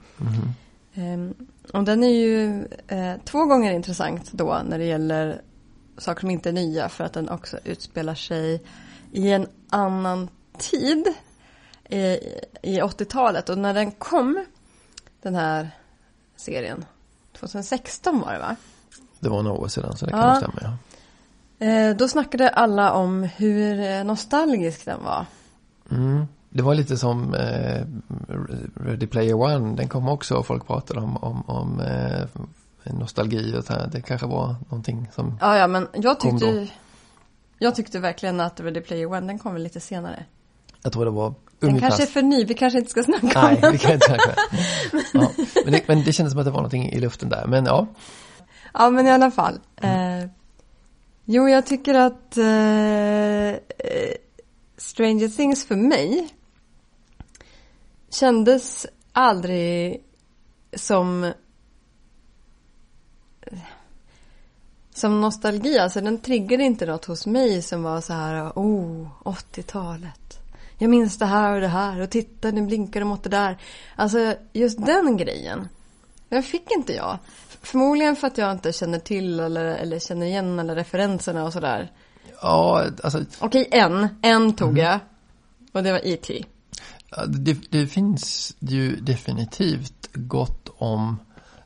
[0.94, 5.42] Eh, och den är ju eh, två gånger intressant då när det gäller
[5.98, 8.64] saker som inte är nya för att den också utspelar sig
[9.12, 11.14] i en annan tid
[11.90, 12.20] i,
[12.62, 13.50] i 80-talet.
[13.50, 14.46] Och när den kom,
[15.22, 15.70] den här
[16.36, 16.86] serien,
[17.40, 18.56] 2016 var det va?
[19.20, 20.36] Det var några år sedan så det kan Ja.
[20.36, 20.54] stämma.
[20.62, 20.78] Ja.
[21.66, 25.26] Eh, då snackade alla om hur eh, nostalgisk den var.
[25.92, 26.26] Mm.
[26.50, 27.86] Det var lite som eh,
[28.76, 29.76] Ready Player One.
[29.76, 33.88] Den kom också och folk pratade om, om, om eh, nostalgi och så här.
[33.92, 35.38] Det kanske var någonting som...
[35.42, 36.68] Ja, ja, men jag tyckte,
[37.58, 40.26] jag tyckte verkligen att Ready Player One, den kom väl lite senare.
[40.84, 41.34] Jag tror det var
[41.68, 43.72] Den kanske är för ny, vi kanske inte ska snacka Nej, om den.
[43.72, 44.36] det kan inte säga.
[45.14, 45.32] Ja.
[45.64, 47.46] Men, det, men det kändes som att det var någonting i luften där.
[47.48, 47.88] Men ja,
[48.74, 49.60] Ja, men i alla fall.
[49.82, 50.26] Eh,
[51.26, 54.14] jo, jag tycker att eh, eh,
[54.78, 56.30] Stranger Things för mig
[58.10, 60.04] kändes aldrig
[60.76, 61.34] som
[64.94, 65.80] som nostalgi.
[65.80, 70.43] Alltså den triggade inte något hos mig som var så här, oh, 80-talet.
[70.84, 73.58] Jag minns det här och det här och titta, nu blinkar de åt det där.
[73.96, 75.68] Alltså just den grejen.
[76.30, 77.20] Den fick inte jag.
[77.62, 81.92] Förmodligen för att jag inte känner till eller, eller känner igen alla referenserna och sådär.
[82.42, 84.08] ja alltså, Okej, en.
[84.22, 85.00] En tog jag.
[85.72, 86.46] Och det var E.T.
[87.28, 91.20] det, det finns ju definitivt gott om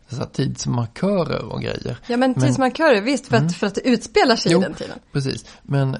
[0.09, 1.97] så här, tidsmarkörer och grejer.
[2.07, 4.59] Ja men tidsmarkörer, visst för att, för att det utspelar sig Jo.
[4.59, 4.99] i den tiden.
[5.11, 5.97] Precis, men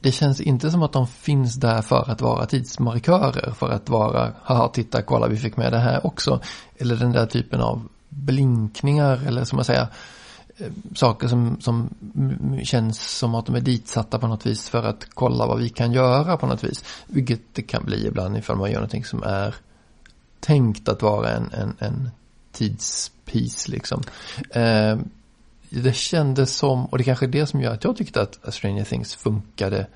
[0.00, 4.32] det känns inte som att de finns där för att vara tidsmarkörer, för att vara,
[4.42, 6.40] haha titta kolla vi fick med det här också.
[6.76, 9.86] Eller den där typen av blinkningar eller som man säger,
[10.56, 11.90] eh, saker som, som
[12.62, 15.92] känns som att de är ditsatta på något vis för att kolla vad vi kan
[15.92, 16.84] göra på något vis.
[17.06, 19.54] Vilket det kan bli ibland ifall man gör någonting som är
[20.40, 22.10] tänkt att vara en, en, en
[22.52, 24.02] tidspis liksom.
[24.50, 24.98] Eh,
[25.70, 28.84] det kändes som, och det kanske är det som gör att jag tyckte att Stranger
[28.84, 29.86] Things funkade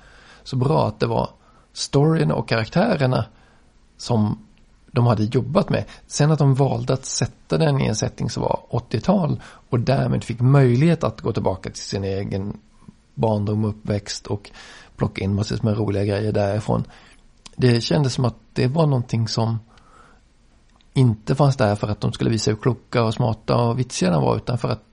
[0.43, 1.29] så bra, att det var
[1.73, 3.25] storyn och karaktärerna
[3.97, 4.45] som
[4.91, 5.85] de hade jobbat med.
[6.07, 10.23] Sen att de valde att sätta den i en setting som var 80-tal och därmed
[10.23, 12.57] fick möjlighet att gå tillbaka till sin egen
[13.13, 14.51] barndom och uppväxt och
[14.95, 16.83] plocka in massor med roliga grejer därifrån.
[17.55, 19.59] Det kändes som att det var någonting som
[20.93, 24.23] inte fanns där för att de skulle visa hur kloka och smarta och vitsiga de
[24.23, 24.83] var utan för att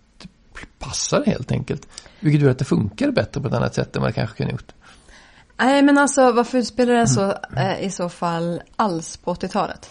[0.78, 1.88] passar helt enkelt.
[2.20, 4.52] Vilket gör att det funkar bättre på ett annat sätt än vad det kanske kunde
[4.52, 4.72] gjort.
[5.56, 9.90] Nej, men alltså varför utspelar det så eh, i så fall alls på 80-talet?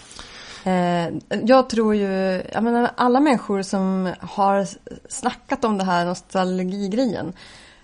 [0.63, 1.10] Eh,
[1.45, 4.67] jag tror ju, jag menar alla människor som har
[5.10, 7.34] snackat om det här nostalgigrejen.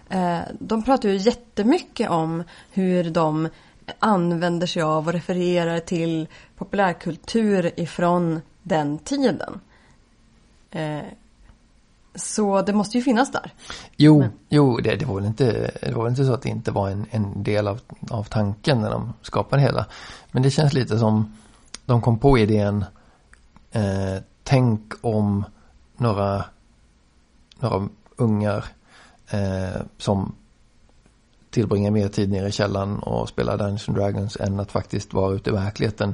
[0.10, 3.50] Eh, de pratar ju jättemycket om hur de
[4.00, 9.60] använder sig av och refererar till populärkultur ifrån den tiden.
[10.72, 11.02] Eh,
[12.16, 13.54] så det måste ju finnas där.
[13.98, 16.50] Jo, Men- jo det, det, var väl inte, det var väl inte så att det
[16.50, 19.86] inte var en, en del av, av tanken när de skapade hela.
[20.32, 21.34] Men det känns lite som
[21.86, 22.86] de kom på idén
[23.72, 25.46] eh, tänk om
[25.98, 26.46] några,
[27.60, 28.66] några ungar
[29.30, 30.36] eh, som
[31.50, 35.34] tillbringar mer tid nere i källaren och spelar Dungeons and Dragons än att faktiskt vara
[35.34, 36.14] ute i verkligheten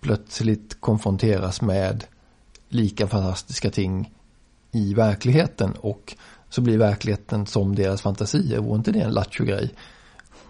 [0.00, 2.04] plötsligt konfronteras med
[2.68, 4.12] lika fantastiska ting
[4.72, 6.16] i verkligheten och
[6.48, 8.58] så blir verkligheten som deras fantasier.
[8.58, 9.74] Vore inte det en lattjo-grej?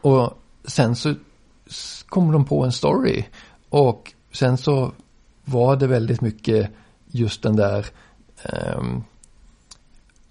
[0.01, 1.21] Och sen så kom
[2.09, 3.25] kommer de på en story
[3.69, 4.93] och sen så
[5.45, 6.71] var det väldigt mycket
[7.07, 7.87] just den där
[8.43, 9.03] ehm,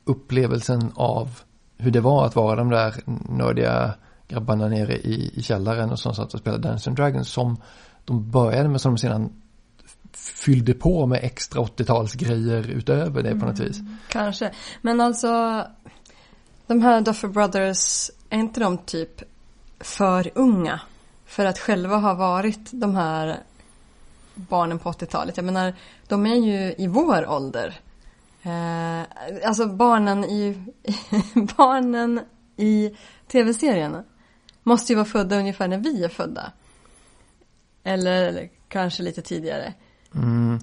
[0.05, 1.39] upplevelsen av
[1.77, 2.95] hur det var att vara de där
[3.29, 3.93] nördiga
[4.27, 7.57] grabbarna nere i, i källaren och som satt och spelade Dungeons and Dragons som
[8.05, 9.41] de började med som de sedan
[10.35, 13.77] fyllde på med extra 80-talsgrejer utöver det på något vis.
[14.09, 14.51] Kanske.
[14.81, 15.63] Men alltså,
[16.67, 19.23] de här Duffer Brothers, är inte de typ
[19.79, 20.81] för unga?
[21.25, 23.37] För att själva ha varit de här
[24.35, 25.37] barnen på 80-talet.
[25.37, 25.73] Jag menar,
[26.07, 27.79] de är ju i vår ålder.
[28.43, 29.01] Eh,
[29.47, 30.63] alltså barnen i,
[31.57, 32.21] barnen
[32.57, 34.03] i tv-serien
[34.63, 36.51] måste ju vara födda ungefär när vi är födda.
[37.83, 39.73] Eller, eller kanske lite tidigare.
[40.15, 40.59] Mm.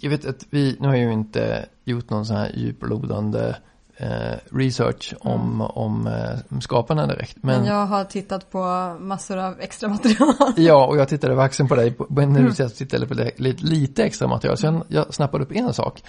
[0.00, 3.56] Jag vet att vi, nu har jag ju inte gjort någon sån här djuplodande
[3.96, 7.36] eh, research om, om eh, skaparna direkt.
[7.40, 10.52] Men, Men jag har tittat på massor av extra material.
[10.56, 12.70] ja, och jag tittade vaxen på dig på, när du mm.
[12.70, 14.56] tittade på det, lite, lite extra material.
[14.56, 16.02] Så jag, jag snappade upp en sak.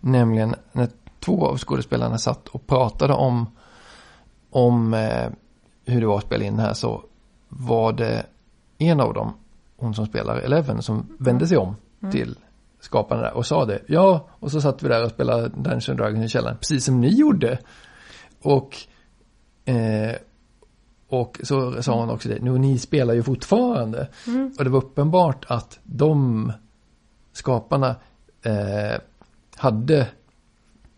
[0.00, 0.88] Nämligen när
[1.20, 3.46] två av skådespelarna satt och pratade om,
[4.50, 5.30] om eh,
[5.84, 7.04] hur det var att spela in det här så
[7.48, 8.26] var det
[8.78, 9.34] en av dem,
[9.76, 11.76] hon som spelar Eleven, som vände sig om
[12.10, 12.36] till
[12.80, 13.82] skaparna där och sa det.
[13.86, 17.00] Ja, och så satt vi där och spelade Dungeons and Dragons i källaren, precis som
[17.00, 17.58] ni gjorde.
[18.42, 18.76] Och,
[19.64, 20.16] eh,
[21.08, 24.08] och så sa hon också det, nu ni spelar ju fortfarande.
[24.58, 26.52] Och det var uppenbart att de
[27.32, 27.96] skaparna
[28.42, 29.00] eh,
[29.56, 30.08] hade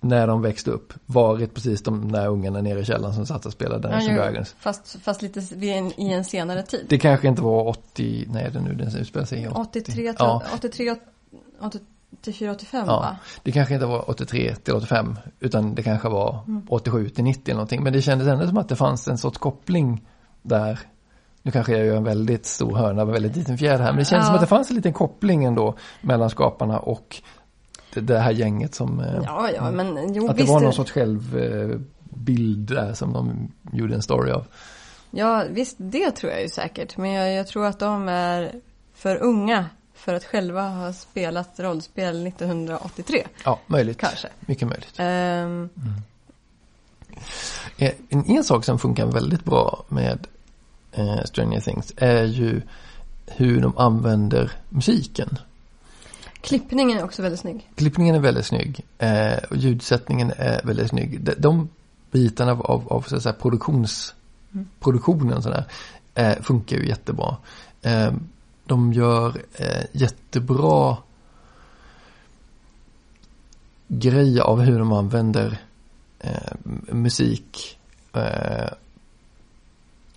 [0.04, 3.52] när de växte upp varit precis de där ungarna nere i källaren som satt och
[3.52, 4.54] spelade Dungeons jo, Dragons.
[4.58, 5.40] Fast, fast lite
[5.70, 6.86] en, i en senare tid.
[6.88, 9.58] Det kanske inte var 80, nej det är nu den utspelar sig i 80.
[9.60, 10.42] 83, tror Ja.
[10.48, 10.94] jag, 83,
[12.12, 13.16] 84, 85 Ja, va?
[13.42, 16.62] det kanske inte var 83 till 85 utan det kanske var Mm.
[16.68, 17.82] 87 till 90 eller någonting.
[17.82, 20.06] Men det kändes ändå som att det fanns en sorts koppling
[20.42, 20.78] där.
[21.42, 23.92] Nu kanske jag gör en väldigt stor hörna en väldigt liten fjäder här.
[23.92, 24.26] Men det kändes Ja.
[24.26, 27.22] som att det fanns en liten koppling ändå mellan skaparna och
[27.94, 29.00] det, det här gänget som...
[29.00, 33.94] eh, Ja, ja, men jo att det var någon sorts självbild där som de gjorde
[33.94, 34.44] en story av.
[35.10, 36.96] Ja, visst, det tror jag ju säkert.
[36.96, 38.52] Men jag, jag tror att de är
[38.94, 43.26] för unga för att själva ha spelat rollspel 1983.
[43.44, 43.98] Ja, möjligt.
[43.98, 44.28] Kanske.
[44.40, 44.94] Mycket möjligt.
[44.98, 45.68] Ehm,
[47.78, 50.26] Eh, En, en sak som funkar väldigt bra med
[50.92, 52.62] eh, Stranger Things är ju
[53.26, 55.38] hur de använder musiken
[56.44, 57.70] klippningen är också väldigt snygg.
[57.74, 61.20] Klippningen är väldigt snygg eh, och ljudsättningen är väldigt snygg.
[61.20, 61.68] De, de
[62.10, 64.14] bitarna av, av, av så att säga, produktions,
[64.80, 65.64] produktionen sådär,
[66.14, 67.36] eh, funkar ju jättebra.
[67.82, 68.12] Eh,
[68.66, 70.96] de gör eh, jättebra
[73.88, 75.58] grej av hur de använder
[76.18, 76.52] eh,
[76.92, 77.78] musik
[78.12, 78.68] eh,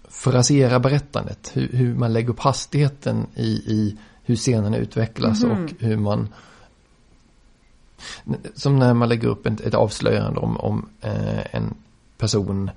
[0.09, 1.51] frasera berättandet.
[1.53, 5.51] Hur, hur man lägger upp hastigheten i, i hur scenerna utvecklas Mhm.
[5.51, 6.29] och hur man
[8.55, 11.73] som när man lägger upp ett, ett avslöjande om, om eh, en
[12.17, 12.71] person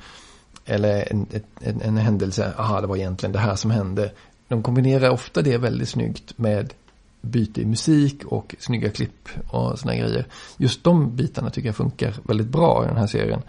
[0.64, 1.26] eller en,
[1.60, 4.12] en, en händelse, aha det var egentligen det här som hände.
[4.48, 6.74] De kombinerar ofta det väldigt snyggt med
[7.20, 10.26] byte i musik och snygga klipp och sådana grejer.
[10.57, 13.42] Just de bitarna tycker jag funkar väldigt bra i den här serien.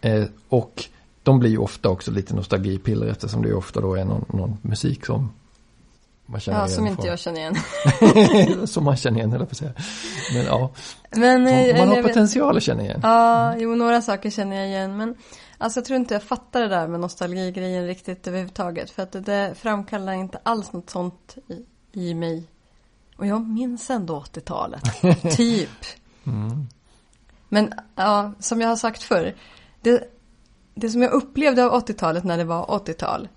[0.00, 0.84] Eh, och
[1.22, 5.06] de blir ju ofta också lite nostalgipiller eftersom det ofta då är någon, någon musik
[5.06, 5.30] som
[6.32, 8.66] man känner Ja, igen som inte jag känner igen.
[8.66, 9.72] som man känner igen, jag på säga.
[10.34, 10.72] Men ja,
[11.10, 13.00] Men, eh, man eller har potential att känna igen.
[13.02, 14.96] Ja, jo, några saker känner jag igen.
[14.96, 15.14] Men
[15.58, 18.90] alltså, jag tror inte jag fattar det där med nostalgigrejen riktigt överhuvudtaget.
[18.90, 22.44] För att det, det framkallar inte alls något sånt i, i mig.
[23.16, 24.82] Och jag minns ändå 80-talet.
[25.36, 25.84] typ.
[26.26, 26.68] Mm.
[27.48, 29.34] Men ja, som jag har sagt förr.
[29.80, 30.04] Det,
[30.74, 33.28] det som jag upplevde av 80-talet när det var 80-tal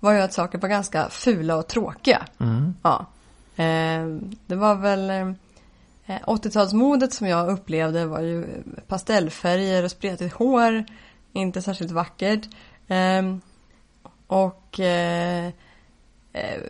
[0.00, 2.26] var ju att saker var ganska fula och tråkiga.
[2.40, 2.74] Mm.
[2.82, 3.06] Ja.
[3.56, 4.06] Eh,
[4.46, 5.32] det var väl eh,
[6.26, 8.46] 80-talsmodet som jag upplevde var ju
[8.86, 10.84] pastellfärger och spretigt hår.
[11.32, 12.48] Inte särskilt vackert.
[12.86, 13.36] Eh,
[14.26, 15.46] och eh,
[16.32, 16.62] eh,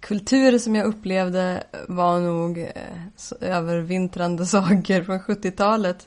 [0.00, 6.06] kultur som jag upplevde var nog eh, övervintrande saker från 70-talet.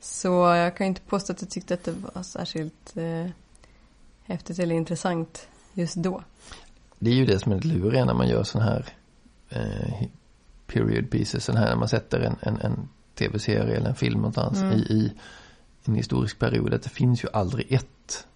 [0.00, 3.30] Så jag kan inte påstå att jag tyckte att det var särskilt eh,
[4.24, 6.22] häftigt eller intressant just då.
[6.98, 8.86] Det är ju det som är lite luriga när man gör sådana här
[9.48, 10.06] eh,
[10.66, 14.72] period pieces, här när man sätter en, en, en tv-serie eller en film någonstans Mm.
[14.72, 15.12] i, i
[15.84, 16.74] en historisk period.
[16.74, 18.26] Att det finns ju aldrig ett,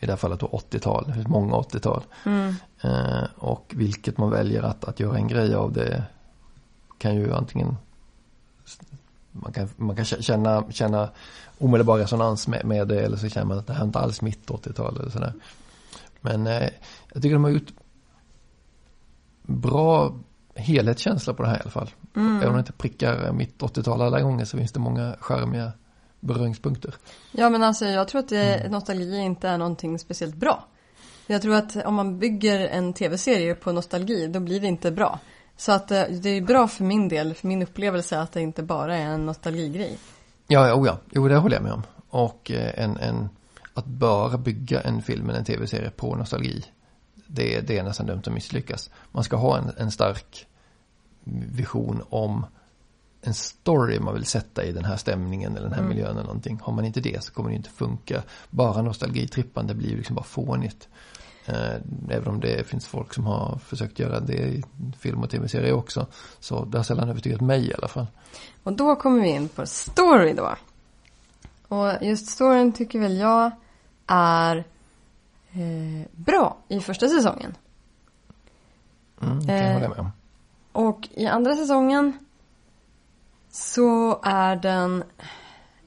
[0.00, 2.02] i det här fallet då 80-tal, det finns många 80-tal.
[2.26, 2.54] Mm.
[2.82, 6.04] Eh, och vilket man väljer att, att göra en grej av det
[6.98, 7.76] kan ju antingen
[9.32, 11.10] man kan, man kan känna, känna
[11.58, 14.22] omedelbar resonans med, med det eller så känner man att det här är inte alls
[14.22, 15.32] mitt 80-tal eller sådär.
[16.20, 16.68] Men eh,
[17.12, 17.72] jag tycker de har gjort
[19.42, 20.14] bra
[20.54, 21.90] helhetskänsla på det här i alla fall.
[22.16, 22.36] Mm.
[22.36, 25.72] Även om det inte prickar mitt 80-tal alla gånger så finns det många charmiga
[26.20, 26.94] beröringspunkter.
[27.32, 30.64] Ja men alltså jag tror att det, nostalgi inte är någonting speciellt bra.
[31.26, 35.18] Jag tror att om man bygger en tv-serie på nostalgi då blir det inte bra.
[35.58, 38.62] Så att eh, det är bra för min del, för min upplevelse att det inte
[38.62, 39.98] bara är en nostalgigrej.
[40.46, 40.98] Ja, ja, oh ja.
[41.10, 41.82] Jo, det håller jag med om.
[42.10, 43.28] Och eh, en, en,
[43.74, 46.64] att bara bygga en film eller en tv-serie på nostalgi,
[47.26, 48.90] det, det är nästan dömt att misslyckas.
[49.12, 50.46] Man ska ha en, en stark
[51.52, 52.46] vision om
[53.22, 55.88] en story man vill sätta i den här stämningen eller den här Mm.
[55.88, 56.60] miljön eller någonting.
[56.62, 58.22] Har man inte det så kommer det inte funka.
[58.50, 60.88] Bara nostalgitrippande blir liksom bara fånigt.
[61.48, 64.64] Eh, Även om det finns folk som har försökt göra det i
[64.98, 66.06] film och tv-serier också.
[66.40, 68.06] Så det har sällan övertygat mig i alla fall.
[68.62, 70.54] Och då kommer vi in på story då.
[71.68, 73.50] Och just storyn tycker väl jag
[74.06, 74.56] är
[75.52, 77.54] eh, bra i första säsongen.
[79.22, 80.10] Mm, kan jag Eh, hålla med om.
[80.72, 82.18] Och i andra säsongen
[83.50, 85.04] så är den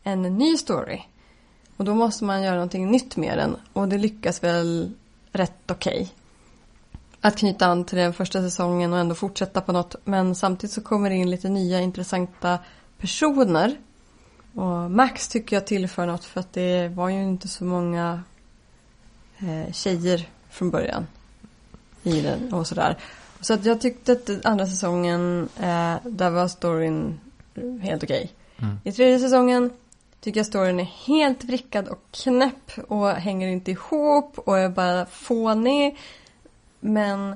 [0.03, 1.01] en ny story.
[1.78, 3.55] Och då måste man göra någonting nytt med den.
[3.74, 4.93] Och det lyckas väl
[5.32, 6.14] rätt okej.
[7.22, 9.96] Att knyta an till den första säsongen och ändå fortsätta på något.
[10.04, 12.60] Men samtidigt så kommer det in lite nya intressanta
[12.98, 13.78] personer.
[14.54, 18.24] Och Max tycker jag tillför något för att det var ju inte så många
[19.38, 21.08] eh, tjejer från början.
[22.04, 22.98] I den och sådär.
[23.42, 27.20] Så att jag tyckte att andra säsongen, eh, där var storyn
[27.82, 28.32] helt okej.
[28.58, 28.80] Mm.
[28.84, 29.70] I tredje säsongen
[30.22, 35.05] tycker jag storyn är helt vrickad och knäpp och hänger inte ihop och är bara
[35.05, 35.97] fånig.
[36.80, 37.36] Men,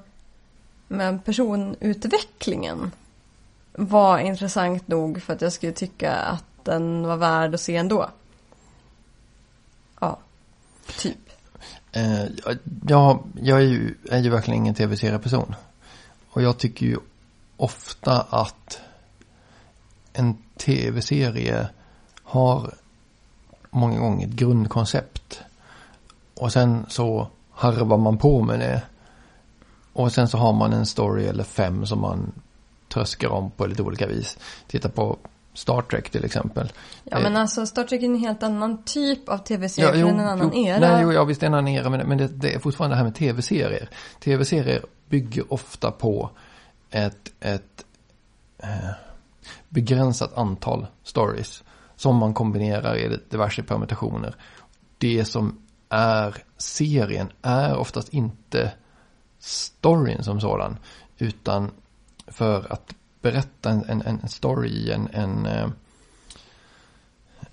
[0.88, 2.92] men personutvecklingen
[3.74, 8.10] var intressant nog för att jag skulle tycka att den var värd att se ändå.
[10.00, 10.20] Ja,
[10.98, 11.18] typ.
[11.92, 12.26] Eh,
[12.88, 15.56] ja, jag är ju, är ju verkligen ingen tv-serieperson.
[16.30, 16.98] Och jag tycker ju
[17.58, 18.80] ofta att
[20.14, 21.70] en tv-serie
[22.26, 22.74] har
[23.70, 25.40] många gånger ett grundkoncept.
[26.36, 28.82] Och sen så harvar man på med det.
[29.94, 32.32] Och sen så har man en story eller fem som man
[32.94, 34.38] tröskar om på lite olika vis.
[34.68, 35.18] Titta på
[35.54, 36.72] Star Trek till exempel.
[37.04, 40.08] Ja Eh, men alltså Star Trek är en helt annan typ av tv-serie, Ja, jo,
[40.08, 40.80] en annan jo, era.
[40.80, 42.94] Nej, jo, ja, visst det är en annan era, men, men det, det är fortfarande
[42.94, 43.90] det här med tv-serier.
[44.20, 46.30] Tv-serier bygger ofta på
[46.90, 47.86] ett, ett
[48.58, 48.90] eh,
[49.70, 51.64] begränsat antal stories
[51.96, 54.36] som man kombinerar i diverse permutationer.
[54.98, 58.72] Det som är serien är oftast inte
[59.40, 60.78] storyn som sådan,
[61.18, 61.72] utan
[62.28, 65.70] för att berätta en, en, en story, en, en eh,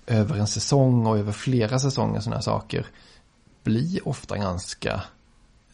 [0.07, 2.87] över en säsong och över flera säsonger sådana här saker
[3.63, 5.03] blir ofta ganska,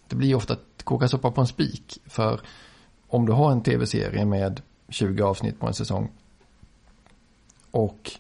[0.08, 1.98] det blir ofta att koka soppa på en spik.
[2.06, 2.42] För
[3.08, 6.12] om du har en tv-serie med 20 avsnitt på en säsong
[7.72, 8.12] och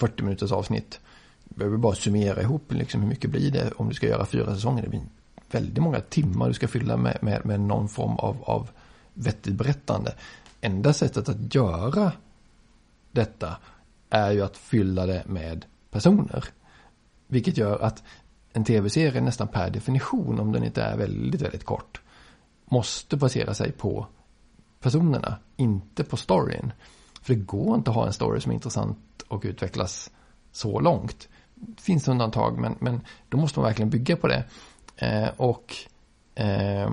[0.00, 1.00] 40 minuters avsnitt,
[1.44, 4.82] behöver bara summera ihop liksom hur mycket blir det om du ska göra fyra säsonger.
[4.82, 5.02] Det blir
[5.50, 8.70] väldigt många timmar du ska fylla med, med, med någon form av, av
[9.14, 10.14] vettigt berättande.
[10.60, 12.12] Enda sättet att göra
[13.12, 13.56] detta
[14.10, 16.44] är ju att fylla det med personer.
[17.26, 18.02] Vilket gör att
[18.52, 22.00] en tv-serie nästan per definition, om den inte är väldigt, väldigt kort,
[22.64, 24.06] måste basera sig på
[24.80, 26.72] personerna, inte på storyn.
[27.22, 28.98] För det går inte att ha en story som är intressant
[29.28, 30.10] och utvecklas
[30.52, 31.28] så långt.
[31.54, 34.44] Det finns undantag, men, men då måste man verkligen bygga på det.
[34.96, 35.74] Eh, och
[36.34, 36.90] eh,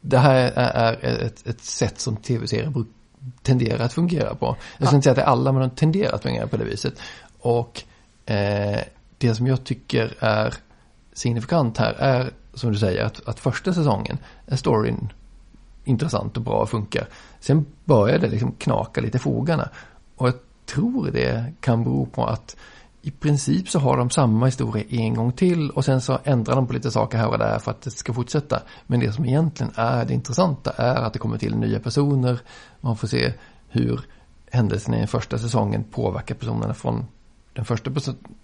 [0.00, 2.72] det här är, är ett, ett sätt som tv-serier
[3.42, 4.46] tenderar att fungera på.
[4.78, 4.96] Jag ska Ja.
[4.96, 6.94] inte säga att det är alla, men de tenderar att fungera på det viset.
[7.38, 7.82] Och
[8.26, 8.80] eh,
[9.18, 10.54] det som jag tycker är
[11.12, 15.12] signifikant här är, som du säger, att, att första säsongen är storyn
[15.86, 17.08] intressant och bra och funkar.
[17.40, 19.68] Sen börjar det liksom knaka lite i fogarna.
[20.16, 20.34] Och jag
[20.66, 22.56] tror det kan bero på att
[23.02, 26.66] i princip så har de samma historia en gång till och sen så ändrar de
[26.66, 28.62] på lite saker här och där för att det ska fortsätta.
[28.86, 32.40] Men det som egentligen är det intressanta är att det kommer till nya personer.
[32.80, 33.32] Man får se
[33.68, 34.00] hur
[34.50, 37.06] händelserna i den första säsongen påverkar personerna från
[37.52, 37.90] den första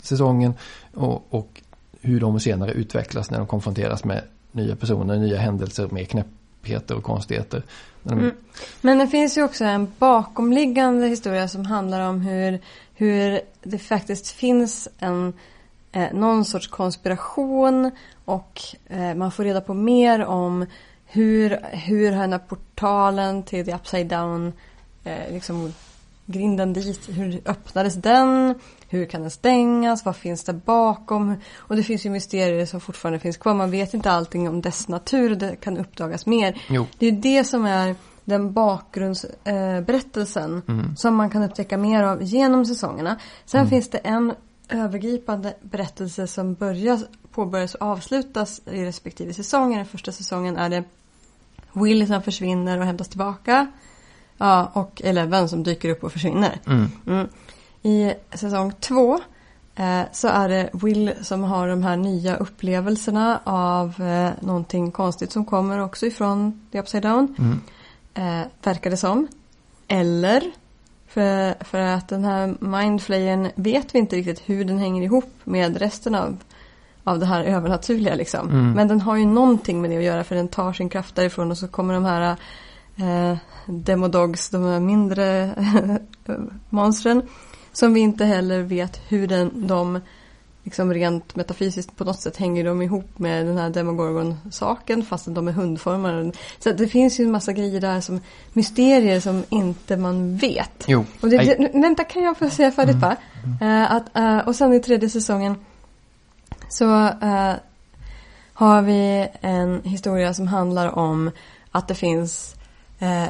[0.01, 0.55] säsongen
[0.95, 1.63] och, och
[2.01, 6.27] hur de senare utvecklas när de konfronteras med nya personer, nya händelser mer knäpp,
[6.63, 7.63] knepigheter och konstigheter.
[8.11, 8.31] Mm.
[8.81, 12.61] Men det finns ju också en bakomliggande historia som handlar om hur,
[12.95, 15.33] hur det faktiskt finns en
[15.93, 17.91] eh, någon sorts konspiration
[18.25, 20.67] och eh, man får reda på mer om
[21.07, 24.53] hur, hur den här portalen till the upside down,
[25.05, 25.75] eh, liksom
[26.27, 28.55] grinden dit, hur öppnades den?
[28.89, 30.05] Hur kan den stängas?
[30.05, 31.35] Vad finns där bakom?
[31.57, 33.55] Och det finns ju mysterier som fortfarande finns kvar.
[33.55, 35.35] Man vet inte allting om dess natur.
[35.35, 36.63] Det kan uppdagas mer.
[36.69, 36.87] Jo.
[36.99, 40.97] Det är det som är den bakgrundsberättelsen eh, berättelsen Mm.
[40.97, 43.17] som man kan upptäcka mer av genom säsongerna.
[43.45, 43.71] Sen Mm.
[43.71, 44.33] finns det en
[44.69, 47.01] övergripande berättelse som börjar,
[47.31, 49.75] påbörjas och avslutas i respektive säsong.
[49.75, 50.85] I den första säsongen är det
[51.73, 53.67] Will som försvinner och hämtas tillbaka.
[54.43, 56.61] Ja, och Eleven som dyker upp och försvinner.
[56.67, 56.89] Mm.
[57.07, 57.29] Mm.
[57.83, 59.21] I säsong två
[59.75, 65.33] eh, så är det Will som har de här nya upplevelserna av eh, någonting konstigt
[65.33, 67.37] som kommer också ifrån The Upside Down.
[67.39, 67.61] Mm.
[68.15, 69.29] Eh, verkar det som.
[69.89, 70.43] Eller
[71.09, 75.77] för, för att den här mindflayern vet vi inte riktigt hur den hänger ihop med
[75.77, 76.37] resten av,
[77.05, 78.49] av det här övernaturliga liksom.
[78.49, 78.73] Mm.
[78.73, 81.51] Men den har ju någonting med det att göra för den tar sin kraft därifrån
[81.51, 82.37] och så kommer de här
[83.03, 83.37] eh,
[83.67, 85.55] Demodogs, de här mindre
[86.71, 87.23] monstren.
[87.73, 90.01] Som vi inte heller vet hur den, de
[90.65, 95.49] liksom rent metafysiskt på något sätt hänger de ihop med den här Demogorgon-saken fast de
[95.49, 96.33] är hundformade.
[96.59, 98.21] Så det finns ju en massa grejer där som
[98.53, 100.85] mysterier som inte man vet.
[100.87, 101.05] Jo.
[101.21, 103.17] Och det, vänta, kan jag få säga färdigt bara?
[103.61, 105.57] Eh, att, eh, och sen i tredje säsongen
[106.69, 107.55] så eh,
[108.53, 111.31] har vi en historia som handlar om
[111.71, 112.55] att det finns
[113.03, 113.29] eh,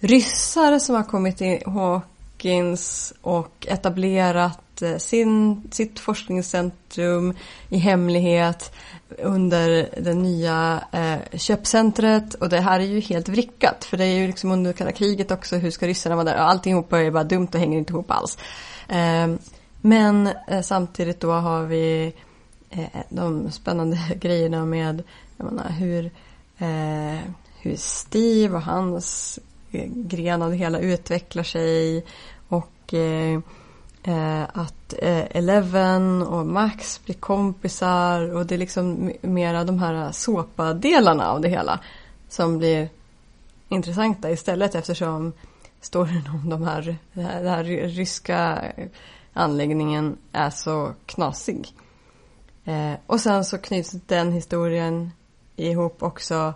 [0.00, 7.34] ryssar som har kommit till Hawkins och etablerat eh, sin, sitt forskningscentrum
[7.68, 8.72] i hemlighet
[9.18, 14.18] under det nya eh, köpcentret och det här är ju helt vrickat för det är
[14.18, 16.34] ju liksom under kalla kriget också, hur ska ryssarna vara där?
[16.34, 18.38] Alltihopa är bara dumt och hänger inte ihop alls.
[18.88, 19.28] Eh,
[19.80, 22.12] men eh, samtidigt då har vi
[22.70, 25.02] eh, de spännande grejerna med
[25.36, 26.10] jag menar, hur,
[26.58, 27.20] eh,
[27.60, 29.38] hur Steve och hans
[29.70, 32.04] eh, gren av det hela utvecklar sig
[32.48, 33.40] och eh,
[34.02, 40.12] eh, att eh, Eleven och Max blir kompisar och det är liksom mera de här
[40.12, 41.80] såpadelarna av det hela
[42.28, 42.88] som blir
[43.68, 45.32] intressanta istället eftersom
[45.80, 48.62] storyn om de här, den här, den här ryska
[49.32, 51.72] anläggningen är så knasig.
[52.64, 55.10] Eh, och sen så knyts den historien
[55.56, 56.54] ihop också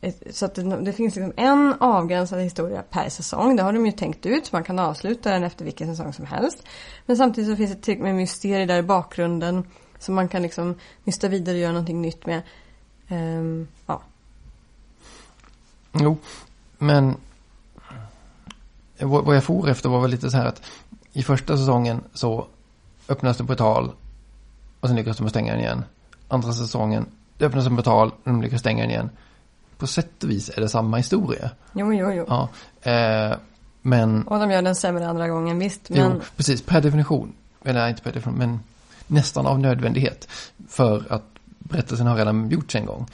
[0.00, 3.56] Eh, så att det, det finns liksom en avgränsad historia per säsong.
[3.56, 4.46] Det har de ju tänkt ut.
[4.46, 6.62] Så man kan avsluta den efter vilken säsong som helst.
[7.06, 9.64] Men samtidigt så finns det tillräckligt med mysterier där i bakgrunden.
[9.98, 10.74] Som man kan liksom
[11.04, 12.42] nysta vidare och göra någonting nytt med.
[13.10, 14.02] Um, ja.
[15.92, 16.18] Jo,
[16.78, 17.16] men
[19.00, 20.62] vad jag for efter var väl lite så här att
[21.12, 22.46] i första säsongen så
[23.08, 23.92] öppnas det portal
[24.80, 25.84] och sen lyckas de stänga den igen.
[26.28, 27.06] Andra säsongen,
[27.38, 29.10] det öppnas en portal och de lyckas stänga den igen.
[29.80, 31.50] På sätt och vis är det samma historia.
[31.72, 32.24] Jo, jo, jo.
[32.28, 32.48] Ja,
[32.90, 33.36] eh,
[33.82, 35.90] men Och de gör den sämre andra gången, visst.
[35.90, 36.62] Men Jo, precis.
[36.62, 37.32] Per definition.
[37.64, 38.60] Eller inte per definition, men
[39.06, 40.28] nästan av nödvändighet.
[40.68, 41.24] För att
[41.58, 43.06] berättelsen har redan gjorts en gång.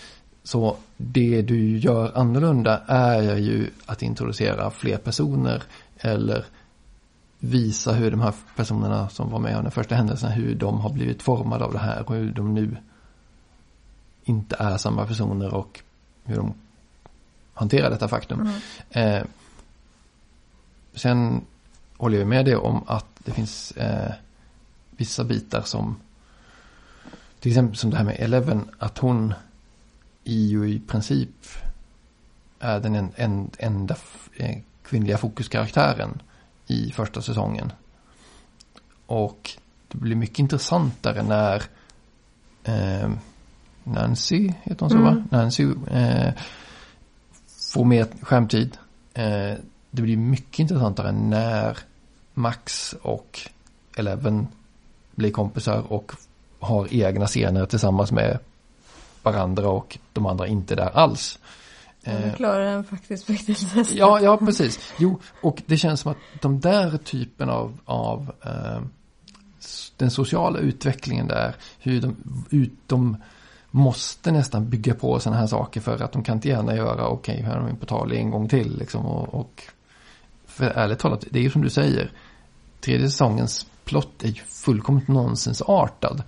[0.43, 5.63] Så det du gör annorlunda är ju att introducera fler personer
[5.99, 6.45] eller
[7.39, 10.91] visa hur de här personerna som var med om den första händelsen, hur de har
[10.91, 12.77] blivit formade av det här och hur de nu
[14.25, 15.81] inte är samma personer och
[16.27, 16.55] hur de
[17.55, 18.41] hanterar detta faktum.
[18.41, 19.19] Mm.
[19.21, 19.27] Eh,
[20.95, 21.41] sen
[21.97, 24.13] håller jag med dig om att det finns eh,
[24.91, 25.97] vissa bitar som
[27.41, 29.35] till exempel som det här med Eleven, att hon
[30.25, 31.47] är ju i princip
[32.59, 33.97] är den en, en, enda
[34.37, 36.23] eh, kvinnliga fokuskaraktären
[36.67, 37.73] i första säsongen.
[39.07, 39.51] Och
[39.89, 41.63] det blir mycket intressantare när
[42.65, 43.11] eh,
[43.87, 45.05] Nancy, heter hon så Mm.
[45.05, 45.25] va?
[45.31, 46.33] Nancy eh,
[47.73, 48.79] får mer skärmtid.
[49.15, 49.55] Eh,
[49.91, 51.79] det blir mycket intressantare när
[52.35, 53.41] Max och
[53.97, 54.47] Eleven
[55.15, 56.13] blir kompisar och
[56.61, 58.39] har egna scener tillsammans med
[59.23, 61.39] varandra och de andra inte där alls.
[62.05, 64.93] Nu klarar den faktiskt riktigt Ja, ja, precis.
[64.99, 68.81] Jo, och det känns som att de där typen av, av eh,
[69.97, 72.17] den sociala utvecklingen där, hur de,
[72.51, 73.17] ut, de
[73.77, 77.35] måste nästan bygga på sådana här saker för att de kan inte gärna göra, okej,
[77.35, 79.63] okay, här har vi en portal en gång till liksom och, och
[80.47, 82.11] för ärligt talat, det är ju som du säger,
[82.81, 86.23] tredje säsongens plott är ju fullkomligt nonsensartad.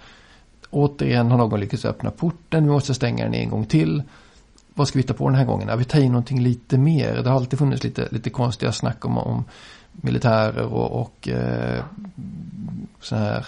[0.70, 4.02] Återigen har någon lyckats öppna porten, vi måste stänga den en gång till.
[4.74, 5.68] Vad ska vi hitta på den här gången?
[5.68, 7.22] Ja, vi tar in någonting lite mer.
[7.22, 9.44] Det har alltid funnits lite, lite konstiga snack om, om
[9.92, 11.84] militärer och, och eh,
[13.00, 13.46] så här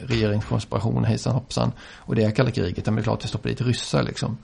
[0.00, 1.72] regeringskonspiration hejsan hoppsan.
[1.96, 4.38] Och det är kalla kriget, men det är klart att vi stoppar dit ryssar liksom.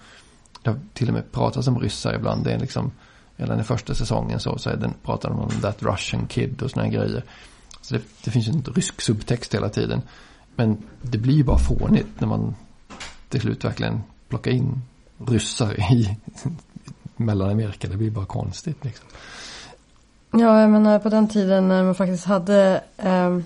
[0.63, 2.45] Det har till och med pratats om ryssar ibland.
[2.45, 2.91] Det är liksom,
[3.37, 6.71] redan i första säsongen så, så är den, pratar de om that Russian kid och
[6.71, 7.25] sådana grejer.
[7.81, 10.03] Så det, det finns ju en rysk subtext hela tiden.
[10.57, 12.55] Men det blir ju bara fånigt när man
[13.29, 14.83] till slut verkligen plockar in
[15.27, 16.17] ryssar i
[17.17, 17.89] Mellanamerika.
[17.89, 19.07] Det blir bara konstigt liksom.
[20.31, 23.39] Ja, jag menar på den tiden när man faktiskt hade eh,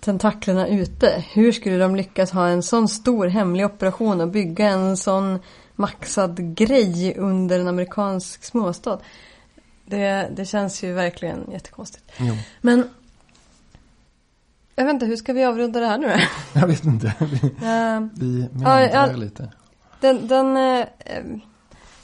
[0.00, 1.24] tentaklerna ute.
[1.32, 5.38] Hur skulle de lyckas ha en sån stor hemlig operation och bygga en sån
[5.76, 8.98] maxad grej under en amerikansk småstad?
[9.86, 12.04] Det, det känns ju verkligen jättekonstigt.
[12.18, 12.34] Jo.
[12.60, 12.88] Men
[14.74, 16.14] jag vet inte, hur ska vi avrunda det här nu då?
[16.60, 17.14] Jag vet inte.
[17.20, 18.58] Vi, Ehm, vi ja.
[18.58, 19.52] meandrar lite.
[20.00, 21.24] Den, den eh, eh,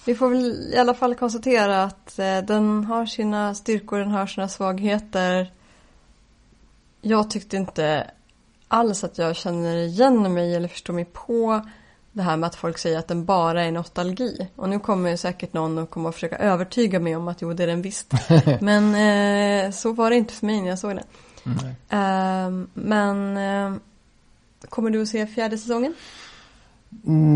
[0.04, 4.26] vi får väl i alla fall konstatera att eh, den har sina styrkor, den har
[4.26, 5.52] sina svagheter.
[7.08, 8.10] Jag tyckte inte
[8.68, 11.66] alls att jag känner igen mig eller förstår mig på
[12.12, 14.48] det här med att folk säger att den bara är nostalgi.
[14.56, 17.52] Och nu kommer ju säkert någon och kommer att försöka övertyga mig om att jo,
[17.52, 18.12] det är den visst.
[18.60, 18.94] Men
[19.66, 21.04] eh, så var det inte för mig när jag såg den.
[21.88, 23.80] Ehm, men eh,
[24.68, 25.94] kommer du att se fjärde säsongen?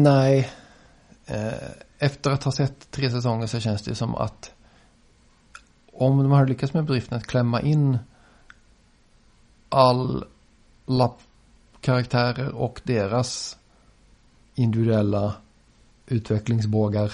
[0.04, 0.50] Nej.
[1.26, 1.52] Eh,
[1.98, 4.52] Efter att ha sett tre säsonger så känns det som att
[5.92, 7.98] om de har lyckats med bedriften att klämma in
[9.70, 11.10] alla
[11.80, 13.58] karaktärer och deras
[14.54, 15.34] individuella
[16.06, 17.12] utvecklingsbågar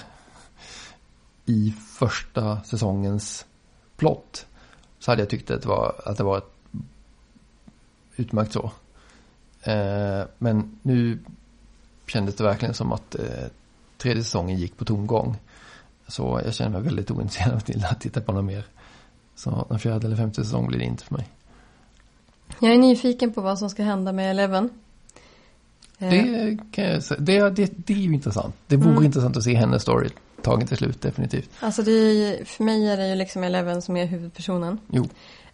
[1.45, 3.45] i första säsongens
[3.97, 4.45] plott
[4.99, 6.53] så hade jag tyckt att det var, att det var ett
[8.15, 8.71] utmärkt så.
[9.61, 11.19] Eh, men nu
[12.07, 13.47] kändes det verkligen som att eh,
[13.97, 15.37] tredje säsongen gick på tomgång.
[16.07, 18.65] Så jag känner mig väldigt ointresserad av att titta på något mer.
[19.35, 21.29] Så den fjärde eller femte säsongen blir det inte för mig.
[22.59, 24.69] Jag är nyfiken på vad som ska hända med Eleven.
[25.99, 27.19] Eh, Det, kan jag säga.
[27.19, 28.55] Det, det, det är ju intressant.
[28.67, 29.03] Det vore Mm.
[29.05, 30.09] intressant att se hennes story
[30.41, 31.49] tagen till slut, definitivt.
[31.59, 34.79] Alltså det är, för mig är det ju liksom Eleven som är huvudpersonen.
[34.91, 35.03] Jo.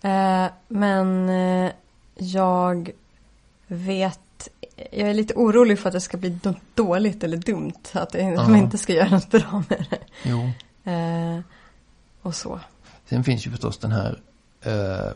[0.01, 1.71] Eh, men eh,
[2.15, 2.91] jag
[3.67, 4.49] vet,
[4.91, 7.73] jag är lite orolig för att det ska bli något dåligt eller dumt.
[7.93, 9.97] Att de inte ska göra något bra med det.
[10.23, 10.49] Jo.
[10.91, 11.39] Eh,
[12.21, 12.59] och så.
[13.09, 14.19] Sen finns ju förstås den här,
[14.61, 15.11] eh,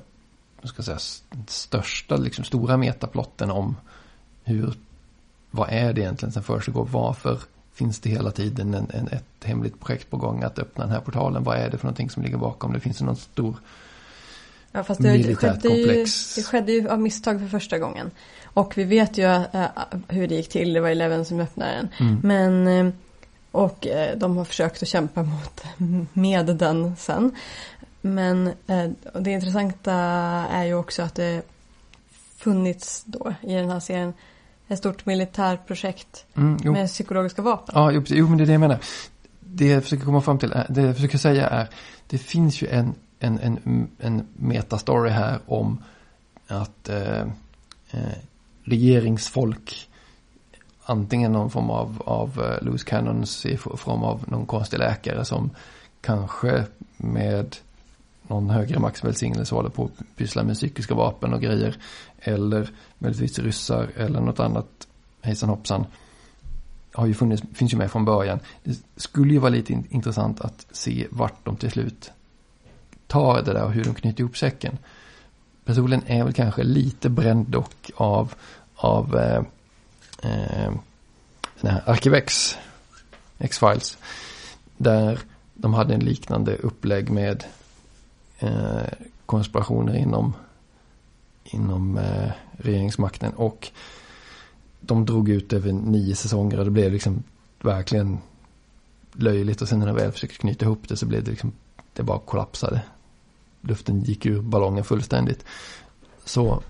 [0.63, 0.99] ska säga,
[1.47, 3.75] största, liksom stora metaplotten om
[4.43, 4.73] hur,
[5.51, 6.87] vad är det egentligen som försiggår?
[6.91, 7.39] Varför
[7.73, 11.01] finns det hela tiden en, en, ett hemligt projekt på gång att öppna den här
[11.01, 11.43] portalen?
[11.43, 12.73] Vad är det för någonting som ligger bakom?
[12.73, 13.55] Det finns ju någon stor,
[14.71, 16.05] Ja, fast det, Militärt skedde ju,
[16.35, 18.11] det skedde ju av misstag för första gången.
[18.43, 19.65] Och vi vet ju eh,
[20.07, 20.73] hur det gick till.
[20.73, 21.89] Det var Eleven som öppnade den.
[21.99, 22.93] mm, Men, eh,
[23.51, 25.63] och eh, de har försökt att kämpa mot,
[26.13, 27.35] med den sen.
[28.13, 28.89] Men eh,
[29.19, 29.93] det intressanta
[30.51, 31.41] är ju också att det
[32.37, 34.13] funnits då i den här serien
[34.67, 37.73] ett stort militärprojekt mm, med psykologiska vapen.
[37.75, 38.79] Ja, jo, jo, men det är det jag menar.
[39.39, 41.69] Det jag försöker komma fram till, det jag försöker säga är,
[42.07, 45.83] det finns ju en, en, en, en metastory här om
[46.47, 47.21] att eh,
[47.91, 48.17] eh,
[48.63, 49.89] regeringsfolk,
[50.83, 55.49] antingen någon form av, av eh, loose cannons i form av någon konstig läkare som
[56.01, 56.63] kanske
[56.97, 57.57] med
[58.29, 61.77] någon högre maxvälsignelse håller på att pyssla med psykiska vapen och grejer.
[62.19, 64.87] Eller möjligtvis ryssar eller något annat
[65.21, 65.85] hejsan hoppsan
[66.97, 68.39] har ju funnits, finns ju med från början.
[68.63, 72.11] Det skulle ju vara lite in, intressant att se vart de till slut
[73.07, 74.77] tar det där och hur de knyter ihop säcken.
[75.65, 78.33] Personligen är väl kanske lite bränd dock av,
[78.75, 79.43] av eh,
[80.31, 80.71] eh,
[81.61, 82.57] den här Arkivex,
[83.37, 83.97] X-Files,
[84.77, 85.19] där
[85.53, 87.43] de hade en liknande upplägg med
[88.39, 88.87] eh,
[89.25, 90.33] konspirationer inom,
[91.43, 93.71] inom eh, regeringsmakten och
[94.79, 97.23] de drog ut över nio säsonger och det blev liksom
[97.61, 98.17] verkligen
[99.13, 101.51] löjligt och sen när de väl försökte knyta ihop det så blev det liksom
[101.93, 102.81] det bara kollapsade.
[103.61, 105.45] Luften gick ur ballongen fullständigt.
[106.25, 106.63] Så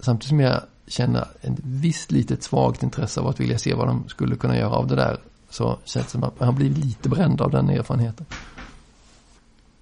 [0.00, 4.08] samtidigt som jag känner ett visst litet svagt intresse av att vilja se vad de
[4.08, 7.08] skulle kunna göra av det där så känns det som att man har blivit lite
[7.08, 8.26] bränd av den erfarenheten.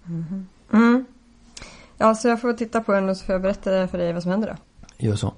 [0.07, 0.47] Mm.
[0.73, 1.06] Mm.
[1.99, 4.23] Ja, så jag får titta på den och så får jag berätta för dig vad
[4.23, 4.57] som händer då.
[5.07, 5.35] Gör så.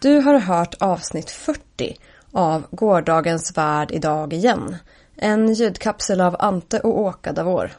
[0.00, 1.96] Du har hört avsnitt 40
[2.32, 4.76] av Gårdagens värld idag igen.
[5.16, 7.70] En ljudkapsel av Ante och Åka Davor.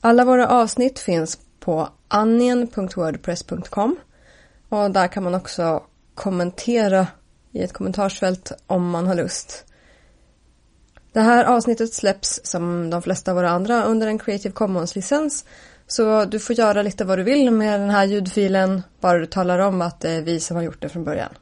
[0.00, 3.96] Alla våra avsnitt finns på annien.wordpress.com
[4.68, 5.82] och där kan man också
[6.20, 7.06] kommentera
[7.52, 9.64] i ett kommentarsfält om man har lust.
[11.12, 15.44] Det här avsnittet släpps som de flesta av våra andra under en Creative Commons-licens
[15.86, 19.58] så du får göra lite vad du vill med den här ljudfilen bara du talar
[19.58, 21.34] om att det är vi som har gjort det från början.